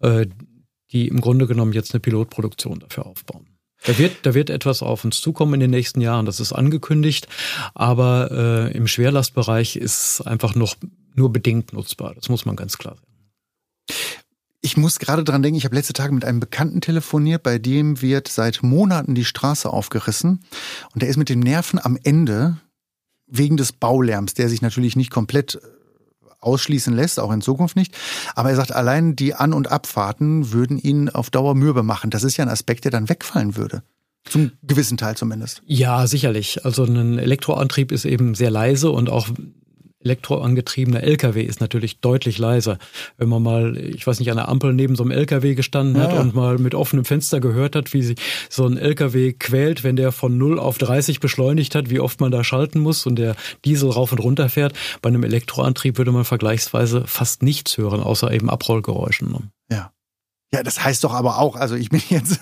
äh, 0.00 0.26
die 0.92 1.08
im 1.08 1.20
Grunde 1.20 1.48
genommen 1.48 1.72
jetzt 1.72 1.92
eine 1.94 2.00
Pilotproduktion 2.00 2.78
dafür 2.78 3.06
aufbauen. 3.06 3.46
Da 3.84 3.98
wird, 3.98 4.18
da 4.22 4.34
wird 4.34 4.50
etwas 4.50 4.82
auf 4.82 5.04
uns 5.04 5.20
zukommen 5.20 5.54
in 5.54 5.60
den 5.60 5.70
nächsten 5.70 6.00
Jahren, 6.00 6.26
das 6.26 6.38
ist 6.38 6.52
angekündigt, 6.52 7.26
aber 7.74 8.30
äh, 8.30 8.76
im 8.76 8.86
Schwerlastbereich 8.86 9.76
ist 9.76 10.20
einfach 10.20 10.54
noch 10.54 10.76
nur 11.14 11.32
bedingt 11.32 11.72
nutzbar. 11.72 12.14
Das 12.14 12.28
muss 12.28 12.44
man 12.44 12.56
ganz 12.56 12.78
klar 12.78 12.94
sagen. 12.94 13.09
Ich 14.70 14.76
muss 14.76 15.00
gerade 15.00 15.24
dran 15.24 15.42
denken, 15.42 15.58
ich 15.58 15.64
habe 15.64 15.74
letzte 15.74 15.94
Tage 15.94 16.14
mit 16.14 16.24
einem 16.24 16.38
Bekannten 16.38 16.80
telefoniert, 16.80 17.42
bei 17.42 17.58
dem 17.58 18.02
wird 18.02 18.28
seit 18.28 18.62
Monaten 18.62 19.16
die 19.16 19.24
Straße 19.24 19.68
aufgerissen 19.68 20.44
und 20.94 21.02
der 21.02 21.08
ist 21.08 21.16
mit 21.16 21.28
den 21.28 21.40
Nerven 21.40 21.80
am 21.82 21.98
Ende 22.04 22.56
wegen 23.26 23.56
des 23.56 23.72
Baulärms, 23.72 24.34
der 24.34 24.48
sich 24.48 24.62
natürlich 24.62 24.94
nicht 24.94 25.10
komplett 25.10 25.60
ausschließen 26.38 26.94
lässt, 26.94 27.18
auch 27.18 27.32
in 27.32 27.40
Zukunft 27.40 27.74
nicht. 27.74 27.96
Aber 28.36 28.50
er 28.50 28.54
sagt, 28.54 28.70
allein 28.70 29.16
die 29.16 29.34
An- 29.34 29.54
und 29.54 29.72
Abfahrten 29.72 30.52
würden 30.52 30.78
ihn 30.78 31.08
auf 31.08 31.30
Dauer 31.30 31.56
mürbe 31.56 31.82
machen. 31.82 32.10
Das 32.10 32.22
ist 32.22 32.36
ja 32.36 32.44
ein 32.44 32.48
Aspekt, 32.48 32.84
der 32.84 32.92
dann 32.92 33.08
wegfallen 33.08 33.56
würde. 33.56 33.82
Zum 34.22 34.52
gewissen 34.62 34.96
Teil 34.96 35.16
zumindest. 35.16 35.62
Ja, 35.66 36.06
sicherlich. 36.06 36.64
Also 36.64 36.84
ein 36.84 37.18
Elektroantrieb 37.18 37.90
ist 37.90 38.04
eben 38.04 38.36
sehr 38.36 38.52
leise 38.52 38.92
und 38.92 39.10
auch 39.10 39.30
elektroangetriebener 40.02 41.02
LKW 41.02 41.42
ist 41.42 41.60
natürlich 41.60 42.00
deutlich 42.00 42.38
leiser. 42.38 42.78
Wenn 43.18 43.28
man 43.28 43.42
mal, 43.42 43.76
ich 43.76 44.06
weiß 44.06 44.18
nicht, 44.18 44.30
an 44.30 44.36
der 44.36 44.48
Ampel 44.48 44.72
neben 44.72 44.96
so 44.96 45.02
einem 45.02 45.12
LKW 45.12 45.54
gestanden 45.54 46.02
hat 46.02 46.12
ja. 46.12 46.20
und 46.20 46.34
mal 46.34 46.58
mit 46.58 46.74
offenem 46.74 47.04
Fenster 47.04 47.40
gehört 47.40 47.76
hat, 47.76 47.92
wie 47.92 48.02
sich 48.02 48.18
so 48.48 48.66
ein 48.66 48.76
LKW 48.76 49.32
quält, 49.34 49.84
wenn 49.84 49.96
der 49.96 50.12
von 50.12 50.38
0 50.38 50.58
auf 50.58 50.78
30 50.78 51.20
beschleunigt 51.20 51.74
hat, 51.74 51.90
wie 51.90 52.00
oft 52.00 52.20
man 52.20 52.30
da 52.30 52.44
schalten 52.44 52.80
muss 52.80 53.06
und 53.06 53.16
der 53.16 53.36
Diesel 53.64 53.90
rauf 53.90 54.12
und 54.12 54.18
runter 54.18 54.48
fährt. 54.48 54.72
Bei 55.02 55.08
einem 55.08 55.24
Elektroantrieb 55.24 55.98
würde 55.98 56.12
man 56.12 56.24
vergleichsweise 56.24 57.04
fast 57.06 57.42
nichts 57.42 57.76
hören, 57.76 58.00
außer 58.00 58.32
eben 58.32 58.48
Abrollgeräuschen. 58.48 59.50
Ja. 59.70 59.92
Ja, 60.52 60.64
das 60.64 60.82
heißt 60.82 61.04
doch 61.04 61.14
aber 61.14 61.38
auch, 61.38 61.54
also 61.54 61.76
ich 61.76 61.90
bin 61.90 62.02
jetzt 62.08 62.40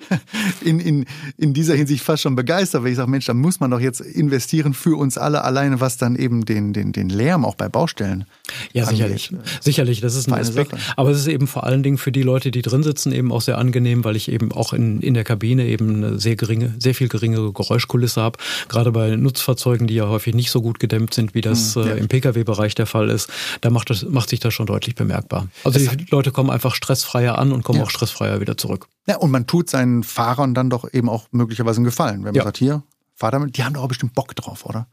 in, 0.60 0.78
in, 0.78 1.04
in 1.36 1.52
dieser 1.52 1.74
Hinsicht 1.74 2.04
fast 2.04 2.22
schon 2.22 2.36
begeistert, 2.36 2.84
weil 2.84 2.92
ich 2.92 2.96
sage, 2.96 3.10
Mensch, 3.10 3.26
da 3.26 3.34
muss 3.34 3.58
man 3.58 3.72
doch 3.72 3.80
jetzt 3.80 4.00
investieren 4.00 4.72
für 4.72 4.96
uns 4.96 5.18
alle 5.18 5.42
alleine, 5.42 5.80
was 5.80 5.96
dann 5.96 6.14
eben 6.14 6.44
den, 6.44 6.72
den, 6.72 6.92
den 6.92 7.08
Lärm 7.08 7.44
auch 7.44 7.56
bei 7.56 7.68
Baustellen. 7.68 8.24
Ja, 8.72 8.86
sicherlich. 8.86 9.32
Angeht. 9.32 9.48
Sicherlich, 9.60 10.00
das 10.00 10.14
ist 10.14 10.28
ein 10.28 10.34
Aspekt. 10.34 10.74
Aber 10.96 11.10
es 11.10 11.18
ist 11.18 11.26
eben 11.26 11.48
vor 11.48 11.64
allen 11.64 11.82
Dingen 11.82 11.98
für 11.98 12.12
die 12.12 12.22
Leute, 12.22 12.52
die 12.52 12.62
drin 12.62 12.84
sitzen, 12.84 13.10
eben 13.10 13.32
auch 13.32 13.40
sehr 13.40 13.58
angenehm, 13.58 14.04
weil 14.04 14.14
ich 14.14 14.30
eben 14.30 14.52
auch 14.52 14.72
in, 14.72 15.00
in 15.00 15.14
der 15.14 15.24
Kabine 15.24 15.66
eben 15.66 15.96
eine 15.96 16.20
sehr 16.20 16.36
geringe, 16.36 16.76
sehr 16.78 16.94
viel 16.94 17.08
geringere 17.08 17.52
Geräuschkulisse 17.52 18.22
habe. 18.22 18.38
Gerade 18.68 18.92
bei 18.92 19.16
Nutzfahrzeugen, 19.16 19.88
die 19.88 19.94
ja 19.94 20.06
häufig 20.06 20.36
nicht 20.36 20.52
so 20.52 20.62
gut 20.62 20.78
gedämmt 20.78 21.14
sind, 21.14 21.34
wie 21.34 21.40
das 21.40 21.74
hm, 21.74 21.82
ja. 21.84 21.94
äh, 21.94 21.98
im 21.98 22.06
Pkw-Bereich 22.06 22.76
der 22.76 22.86
Fall 22.86 23.10
ist, 23.10 23.28
da 23.60 23.70
macht, 23.70 23.90
das, 23.90 24.04
macht 24.04 24.30
sich 24.30 24.38
das 24.38 24.54
schon 24.54 24.66
deutlich 24.66 24.94
bemerkbar. 24.94 25.48
Also 25.64 25.80
das 25.80 25.96
die 25.96 26.06
Leute 26.10 26.30
kommen 26.30 26.50
einfach 26.50 26.76
stressfreier 26.76 27.39
an 27.40 27.52
und 27.52 27.64
kommen 27.64 27.78
ja. 27.78 27.84
auch 27.84 27.90
stressfreier 27.90 28.40
wieder 28.40 28.56
zurück. 28.56 28.86
Ja, 29.06 29.16
und 29.16 29.30
man 29.30 29.46
tut 29.46 29.68
seinen 29.68 30.04
Fahrern 30.04 30.54
dann 30.54 30.70
doch 30.70 30.92
eben 30.92 31.08
auch 31.08 31.26
möglicherweise 31.32 31.78
einen 31.78 31.86
Gefallen. 31.86 32.18
Wenn 32.18 32.32
man 32.32 32.34
ja. 32.34 32.44
sagt, 32.44 32.58
hier, 32.58 32.82
fahr 33.16 33.30
damit, 33.30 33.56
die 33.56 33.64
haben 33.64 33.74
doch 33.74 33.82
auch 33.82 33.88
bestimmt 33.88 34.14
Bock 34.14 34.34
drauf, 34.36 34.64
oder? 34.66 34.86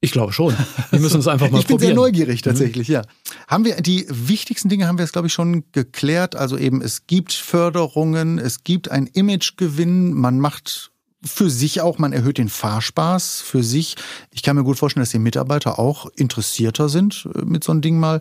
Ich 0.00 0.12
glaube 0.12 0.34
schon. 0.34 0.54
Wir 0.90 1.00
müssen 1.00 1.20
es 1.20 1.28
einfach 1.28 1.50
mal 1.50 1.60
ich 1.60 1.66
bin 1.66 1.76
probieren. 1.76 1.94
sehr 1.94 1.96
neugierig 1.96 2.40
mhm. 2.40 2.50
tatsächlich, 2.50 2.88
mhm. 2.88 2.94
ja. 2.94 3.02
Haben 3.48 3.64
wir 3.64 3.76
die 3.76 4.06
wichtigsten 4.10 4.68
Dinge 4.68 4.86
haben 4.86 4.98
wir 4.98 5.04
jetzt 5.04 5.12
glaube 5.12 5.28
ich 5.28 5.32
schon 5.32 5.64
geklärt. 5.72 6.36
Also 6.36 6.58
eben 6.58 6.82
es 6.82 7.06
gibt 7.06 7.32
Förderungen, 7.32 8.38
es 8.38 8.64
gibt 8.64 8.90
einen 8.90 9.06
Imagegewinn, 9.06 10.12
man 10.12 10.40
macht 10.40 10.90
für 11.24 11.48
sich 11.48 11.80
auch, 11.80 11.98
man 11.98 12.12
erhöht 12.12 12.36
den 12.36 12.50
Fahrspaß 12.50 13.40
für 13.40 13.62
sich. 13.62 13.96
Ich 14.30 14.42
kann 14.42 14.56
mir 14.56 14.64
gut 14.64 14.78
vorstellen, 14.78 15.02
dass 15.02 15.10
die 15.10 15.18
Mitarbeiter 15.18 15.78
auch 15.78 16.06
interessierter 16.16 16.90
sind, 16.90 17.26
äh, 17.34 17.44
mit 17.44 17.64
so 17.64 17.72
einem 17.72 17.80
Ding 17.80 17.98
mal 17.98 18.20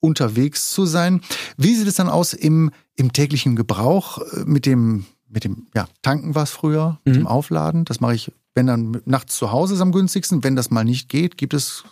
unterwegs 0.00 0.70
zu 0.70 0.86
sein. 0.86 1.20
Wie 1.56 1.74
sieht 1.74 1.88
es 1.88 1.94
dann 1.94 2.08
aus 2.08 2.32
im, 2.32 2.70
im 2.96 3.12
täglichen 3.12 3.56
Gebrauch 3.56 4.18
äh, 4.18 4.44
mit 4.44 4.66
dem, 4.66 5.06
mit 5.28 5.44
dem, 5.44 5.66
ja, 5.74 5.88
Tanken 6.02 6.34
war 6.34 6.44
es 6.44 6.50
früher, 6.50 7.00
mit 7.04 7.14
mhm. 7.14 7.20
dem 7.20 7.26
Aufladen? 7.26 7.84
Das 7.84 8.00
mache 8.00 8.14
ich, 8.14 8.32
wenn 8.54 8.66
dann 8.66 9.02
nachts 9.04 9.36
zu 9.36 9.52
Hause 9.52 9.74
ist 9.74 9.80
am 9.80 9.92
günstigsten. 9.92 10.44
Wenn 10.44 10.56
das 10.56 10.70
mal 10.70 10.84
nicht 10.84 11.08
geht, 11.08 11.36
gibt 11.36 11.54
es 11.54 11.84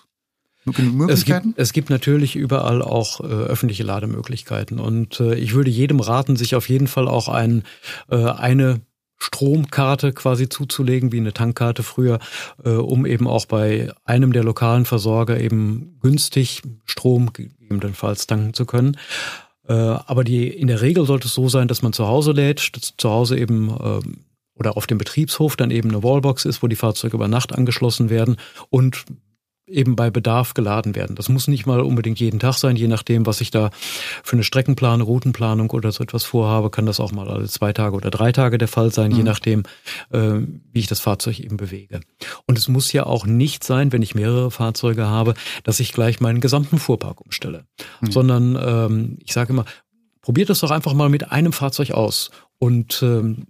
es 1.09 1.25
gibt, 1.27 1.47
es 1.57 1.73
gibt 1.75 1.90
natürlich 1.90 2.37
überall 2.37 2.81
auch 2.81 3.21
äh, 3.21 3.25
öffentliche 3.25 3.83
Lademöglichkeiten 3.83 4.79
und 4.79 5.21
äh, 5.21 5.35
ich 5.35 5.53
würde 5.53 5.69
jedem 5.69 6.01
raten, 6.01 6.37
sich 6.37 6.55
auf 6.55 6.71
jeden 6.71 6.87
Fall 6.87 7.07
auch 7.07 7.29
ein, 7.29 7.64
äh, 8.09 8.17
eine 8.17 8.81
Stromkarte 9.24 10.12
quasi 10.12 10.48
zuzulegen, 10.48 11.12
wie 11.12 11.18
eine 11.18 11.32
Tankkarte 11.32 11.82
früher, 11.82 12.18
äh, 12.64 12.70
um 12.70 13.06
eben 13.06 13.26
auch 13.26 13.46
bei 13.46 13.92
einem 14.04 14.32
der 14.32 14.44
lokalen 14.44 14.84
Versorger 14.84 15.40
eben 15.40 15.98
günstig 16.00 16.62
Strom 16.84 17.32
gegebenenfalls 17.32 18.26
tanken 18.26 18.54
zu 18.54 18.66
können. 18.66 18.96
Äh, 19.66 19.72
aber 19.72 20.24
die, 20.24 20.48
in 20.48 20.68
der 20.68 20.82
Regel 20.82 21.06
sollte 21.06 21.28
es 21.28 21.34
so 21.34 21.48
sein, 21.48 21.68
dass 21.68 21.82
man 21.82 21.92
zu 21.92 22.06
Hause 22.06 22.32
lädt, 22.32 22.60
zu 22.60 23.10
Hause 23.10 23.38
eben 23.38 23.70
äh, 23.70 24.00
oder 24.56 24.76
auf 24.76 24.87
dem 24.87 24.98
Betriebshof 24.98 25.56
dann 25.56 25.70
eben 25.70 25.90
eine 25.90 26.02
Wallbox 26.02 26.44
ist, 26.44 26.62
wo 26.62 26.68
die 26.68 26.76
Fahrzeuge 26.76 27.16
über 27.16 27.28
Nacht 27.28 27.54
angeschlossen 27.54 28.10
werden 28.10 28.37
und 28.70 29.04
eben 29.66 29.96
bei 29.96 30.11
Bedarf 30.11 30.55
geladen 30.55 30.94
werden. 30.94 31.16
Das 31.16 31.29
muss 31.29 31.48
nicht 31.48 31.66
mal 31.66 31.81
unbedingt 31.81 32.20
jeden 32.20 32.38
Tag 32.38 32.55
sein, 32.55 32.77
je 32.77 32.87
nachdem, 32.87 33.24
was 33.24 33.40
ich 33.40 33.50
da 33.50 33.70
für 34.22 34.37
eine 34.37 34.44
Streckenplan, 34.44 35.00
Routenplanung 35.00 35.70
oder 35.70 35.90
so 35.90 36.03
etwas 36.03 36.24
vorhabe, 36.24 36.70
kann 36.70 36.87
das 36.87 37.00
auch 37.00 37.12
mal 37.12 37.29
alle 37.29 37.48
zwei 37.48 37.72
Tage 37.72 37.96
oder 37.96 38.11
drei 38.11 38.33
Tage 38.33 38.59
der 38.59 38.68
Fall 38.68 38.92
sein, 38.92 39.11
mhm. 39.11 39.16
je 39.16 39.22
nachdem, 39.22 39.62
äh, 40.11 40.40
wie 40.72 40.81
ich 40.81 40.87
das 40.87 41.00
Fahrzeug 41.00 41.40
eben 41.40 41.57
bewege. 41.57 42.00
Und 42.46 42.59
es 42.59 42.68
muss 42.68 42.92
ja 42.92 43.07
auch 43.07 43.27
nicht 43.27 43.64
sein, 43.64 43.92
wenn 43.92 44.03
ich 44.03 44.14
mehrere 44.14 44.50
Fahrzeuge 44.50 45.07
habe, 45.07 45.35
dass 45.62 45.81
ich 45.81 45.92
gleich 45.92 46.20
meinen 46.20 46.40
gesamten 46.40 46.79
Fuhrpark 46.79 47.20
umstelle, 47.22 47.64
mhm. 48.00 48.11
sondern 48.11 48.59
ähm, 48.61 49.18
ich 49.20 49.33
sage 49.33 49.53
immer, 49.53 49.64
probiert 50.20 50.50
das 50.50 50.61
doch 50.61 50.70
einfach 50.70 50.94
mal 50.94 51.09
mit 51.09 51.33
einem 51.33 51.53
Fahrzeug 51.53 51.92
aus 51.92 52.31
und 52.59 53.03
ähm, 53.03 53.46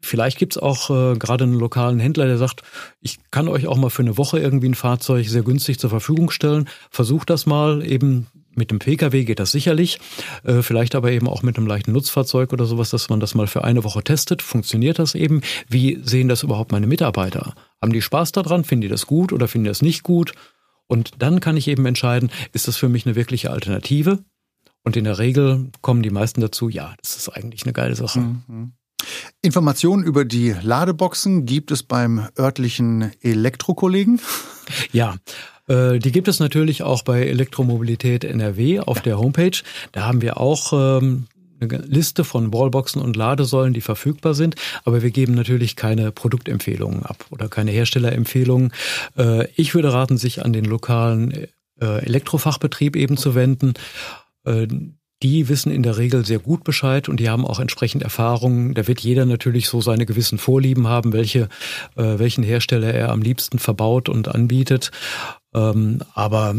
Vielleicht 0.00 0.38
gibt's 0.38 0.58
auch 0.58 0.90
äh, 0.90 1.16
gerade 1.18 1.44
einen 1.44 1.58
lokalen 1.58 1.98
Händler, 1.98 2.26
der 2.26 2.38
sagt, 2.38 2.62
ich 3.00 3.18
kann 3.30 3.48
euch 3.48 3.66
auch 3.66 3.76
mal 3.76 3.90
für 3.90 4.02
eine 4.02 4.16
Woche 4.16 4.38
irgendwie 4.38 4.68
ein 4.68 4.74
Fahrzeug 4.74 5.28
sehr 5.28 5.42
günstig 5.42 5.78
zur 5.78 5.90
Verfügung 5.90 6.30
stellen. 6.30 6.68
Versucht 6.90 7.30
das 7.30 7.46
mal 7.46 7.84
eben. 7.84 8.26
Mit 8.54 8.72
dem 8.72 8.80
Pkw 8.80 9.22
geht 9.22 9.38
das 9.38 9.52
sicherlich, 9.52 10.00
äh, 10.42 10.62
vielleicht 10.62 10.96
aber 10.96 11.12
eben 11.12 11.28
auch 11.28 11.44
mit 11.44 11.56
einem 11.56 11.68
leichten 11.68 11.92
Nutzfahrzeug 11.92 12.52
oder 12.52 12.64
sowas, 12.64 12.90
dass 12.90 13.08
man 13.08 13.20
das 13.20 13.36
mal 13.36 13.46
für 13.46 13.62
eine 13.62 13.84
Woche 13.84 14.02
testet. 14.02 14.42
Funktioniert 14.42 14.98
das 14.98 15.14
eben? 15.14 15.42
Wie 15.68 16.00
sehen 16.02 16.26
das 16.26 16.42
überhaupt 16.42 16.72
meine 16.72 16.88
Mitarbeiter? 16.88 17.54
Haben 17.80 17.92
die 17.92 18.02
Spaß 18.02 18.32
daran? 18.32 18.64
Finden 18.64 18.82
die 18.82 18.88
das 18.88 19.06
gut 19.06 19.32
oder 19.32 19.46
finden 19.46 19.66
die 19.66 19.70
das 19.70 19.80
nicht 19.80 20.02
gut? 20.02 20.32
Und 20.88 21.12
dann 21.20 21.38
kann 21.38 21.56
ich 21.56 21.68
eben 21.68 21.86
entscheiden, 21.86 22.30
ist 22.52 22.66
das 22.66 22.76
für 22.76 22.88
mich 22.88 23.06
eine 23.06 23.14
wirkliche 23.14 23.52
Alternative? 23.52 24.24
Und 24.82 24.96
in 24.96 25.04
der 25.04 25.18
Regel 25.18 25.70
kommen 25.82 26.02
die 26.02 26.10
meisten 26.10 26.40
dazu, 26.40 26.68
ja, 26.68 26.94
das 27.00 27.16
ist 27.16 27.28
eigentlich 27.28 27.64
eine 27.64 27.72
geile 27.72 27.94
Sache. 27.94 28.20
Mhm. 28.20 28.72
Informationen 29.42 30.04
über 30.04 30.24
die 30.24 30.54
Ladeboxen 30.60 31.46
gibt 31.46 31.70
es 31.70 31.82
beim 31.82 32.28
örtlichen 32.38 33.12
Elektrokollegen? 33.22 34.20
Ja. 34.92 35.16
Äh, 35.68 35.98
die 35.98 36.12
gibt 36.12 36.28
es 36.28 36.40
natürlich 36.40 36.82
auch 36.82 37.02
bei 37.02 37.26
Elektromobilität 37.26 38.24
NRW 38.24 38.80
auf 38.80 38.98
ja. 38.98 39.02
der 39.02 39.18
Homepage. 39.18 39.58
Da 39.92 40.02
haben 40.06 40.20
wir 40.20 40.38
auch 40.38 40.72
ähm, 40.72 41.26
eine 41.60 41.78
Liste 41.78 42.24
von 42.24 42.52
Wallboxen 42.52 43.02
und 43.02 43.16
Ladesäulen, 43.16 43.74
die 43.74 43.80
verfügbar 43.80 44.34
sind, 44.34 44.54
aber 44.84 45.02
wir 45.02 45.10
geben 45.10 45.34
natürlich 45.34 45.76
keine 45.76 46.12
Produktempfehlungen 46.12 47.02
ab 47.02 47.26
oder 47.30 47.48
keine 47.48 47.70
Herstellerempfehlungen. 47.70 48.72
Äh, 49.16 49.48
ich 49.54 49.74
würde 49.74 49.92
raten, 49.92 50.18
sich 50.18 50.44
an 50.44 50.52
den 50.52 50.64
lokalen 50.64 51.48
äh, 51.80 52.04
Elektrofachbetrieb 52.04 52.96
eben 52.96 53.16
zu 53.16 53.34
wenden 53.34 53.74
die 55.22 55.48
wissen 55.48 55.72
in 55.72 55.82
der 55.82 55.98
Regel 55.98 56.24
sehr 56.24 56.38
gut 56.38 56.64
Bescheid 56.64 57.08
und 57.08 57.18
die 57.18 57.28
haben 57.28 57.44
auch 57.44 57.58
entsprechend 57.58 58.02
Erfahrungen. 58.02 58.74
Da 58.74 58.86
wird 58.86 59.00
jeder 59.00 59.26
natürlich 59.26 59.68
so 59.68 59.80
seine 59.80 60.06
gewissen 60.06 60.38
Vorlieben 60.38 60.86
haben, 60.86 61.12
welche, 61.12 61.48
äh, 61.96 62.18
welchen 62.18 62.44
Hersteller 62.44 62.94
er 62.94 63.10
am 63.10 63.22
liebsten 63.22 63.58
verbaut 63.58 64.08
und 64.08 64.28
anbietet. 64.28 64.90
Ähm, 65.54 66.02
aber 66.14 66.54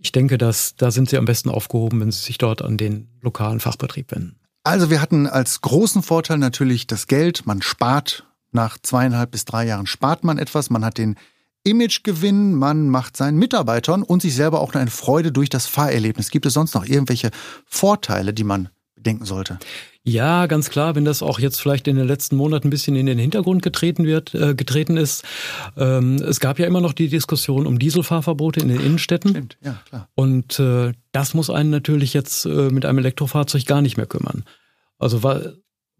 ich 0.00 0.12
denke, 0.12 0.36
dass 0.36 0.76
da 0.76 0.90
sind 0.90 1.08
sie 1.08 1.16
am 1.16 1.24
besten 1.24 1.48
aufgehoben, 1.48 2.00
wenn 2.00 2.12
sie 2.12 2.20
sich 2.20 2.36
dort 2.36 2.60
an 2.60 2.76
den 2.76 3.08
lokalen 3.22 3.60
Fachbetrieb 3.60 4.10
wenden. 4.12 4.36
Also 4.64 4.90
wir 4.90 5.00
hatten 5.00 5.26
als 5.26 5.60
großen 5.60 6.02
Vorteil 6.02 6.38
natürlich 6.38 6.86
das 6.86 7.06
Geld. 7.06 7.46
Man 7.46 7.62
spart 7.62 8.26
nach 8.52 8.78
zweieinhalb 8.80 9.30
bis 9.30 9.44
drei 9.44 9.66
Jahren 9.66 9.86
spart 9.86 10.24
man 10.24 10.38
etwas. 10.38 10.70
Man 10.70 10.84
hat 10.84 10.98
den 10.98 11.16
Imagegewinn, 11.64 12.54
man 12.54 12.88
macht 12.90 13.16
seinen 13.16 13.38
Mitarbeitern 13.38 14.02
und 14.02 14.22
sich 14.22 14.34
selber 14.34 14.60
auch 14.60 14.74
eine 14.74 14.90
Freude 14.90 15.32
durch 15.32 15.48
das 15.48 15.66
Fahrerlebnis. 15.66 16.30
Gibt 16.30 16.46
es 16.46 16.52
sonst 16.52 16.74
noch 16.74 16.84
irgendwelche 16.84 17.30
Vorteile, 17.66 18.34
die 18.34 18.44
man 18.44 18.68
bedenken 18.94 19.24
sollte? 19.24 19.58
Ja, 20.06 20.44
ganz 20.44 20.68
klar, 20.68 20.94
wenn 20.94 21.06
das 21.06 21.22
auch 21.22 21.38
jetzt 21.38 21.60
vielleicht 21.60 21.88
in 21.88 21.96
den 21.96 22.06
letzten 22.06 22.36
Monaten 22.36 22.68
ein 22.68 22.70
bisschen 22.70 22.94
in 22.94 23.06
den 23.06 23.18
Hintergrund 23.18 23.62
getreten 23.62 24.04
wird, 24.04 24.34
äh, 24.34 24.54
getreten 24.54 24.98
ist. 24.98 25.24
Ähm, 25.78 26.16
es 26.16 26.40
gab 26.40 26.58
ja 26.58 26.66
immer 26.66 26.82
noch 26.82 26.92
die 26.92 27.08
Diskussion 27.08 27.66
um 27.66 27.78
Dieselfahrverbote 27.78 28.60
in 28.60 28.68
den 28.68 28.80
Innenstädten. 28.80 29.30
Stimmt, 29.30 29.56
ja, 29.62 29.80
klar. 29.88 30.08
Und 30.14 30.60
äh, 30.60 30.92
das 31.12 31.32
muss 31.32 31.48
einen 31.48 31.70
natürlich 31.70 32.12
jetzt 32.12 32.44
äh, 32.44 32.68
mit 32.68 32.84
einem 32.84 32.98
Elektrofahrzeug 32.98 33.64
gar 33.64 33.80
nicht 33.80 33.96
mehr 33.96 34.06
kümmern. 34.06 34.44
Also 34.98 35.22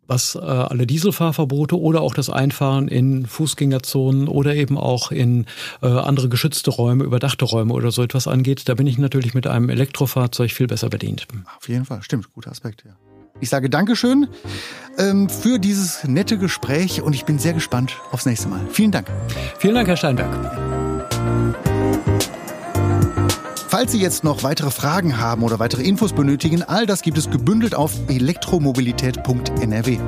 was 0.06 0.34
äh, 0.34 0.40
alle 0.40 0.86
Dieselfahrverbote 0.86 1.78
oder 1.80 2.02
auch 2.02 2.14
das 2.14 2.30
Einfahren 2.30 2.88
in 2.88 3.26
Fußgängerzonen 3.26 4.28
oder 4.28 4.54
eben 4.54 4.78
auch 4.78 5.10
in 5.10 5.46
äh, 5.82 5.86
andere 5.86 6.28
geschützte 6.28 6.70
Räume, 6.70 7.04
überdachte 7.04 7.44
Räume 7.44 7.72
oder 7.74 7.90
so 7.90 8.02
etwas 8.02 8.28
angeht, 8.28 8.68
da 8.68 8.74
bin 8.74 8.86
ich 8.86 8.98
natürlich 8.98 9.34
mit 9.34 9.46
einem 9.46 9.68
Elektrofahrzeug 9.68 10.50
viel 10.50 10.66
besser 10.66 10.88
bedient. 10.88 11.26
Auf 11.56 11.68
jeden 11.68 11.84
Fall, 11.84 12.02
stimmt, 12.02 12.32
guter 12.32 12.50
Aspekt, 12.50 12.84
ja. 12.86 12.92
Ich 13.40 13.48
sage 13.50 13.68
Dankeschön 13.68 14.28
ähm, 14.96 15.28
für 15.28 15.58
dieses 15.58 16.04
nette 16.04 16.38
Gespräch 16.38 17.02
und 17.02 17.14
ich 17.14 17.24
bin 17.24 17.38
sehr 17.38 17.52
gespannt 17.52 17.96
aufs 18.12 18.26
nächste 18.26 18.48
Mal. 18.48 18.60
Vielen 18.70 18.92
Dank. 18.92 19.10
Vielen 19.58 19.74
Dank, 19.74 19.88
Herr 19.88 19.96
Steinberg. 19.96 21.73
Falls 23.76 23.90
Sie 23.90 24.00
jetzt 24.00 24.22
noch 24.22 24.44
weitere 24.44 24.70
Fragen 24.70 25.18
haben 25.18 25.42
oder 25.42 25.58
weitere 25.58 25.82
Infos 25.82 26.12
benötigen, 26.12 26.62
all 26.62 26.87
das 26.87 27.02
gibt 27.02 27.18
es 27.18 27.28
gebündelt 27.28 27.74
auf 27.74 27.90
elektromobilität.nrw. 28.06 29.98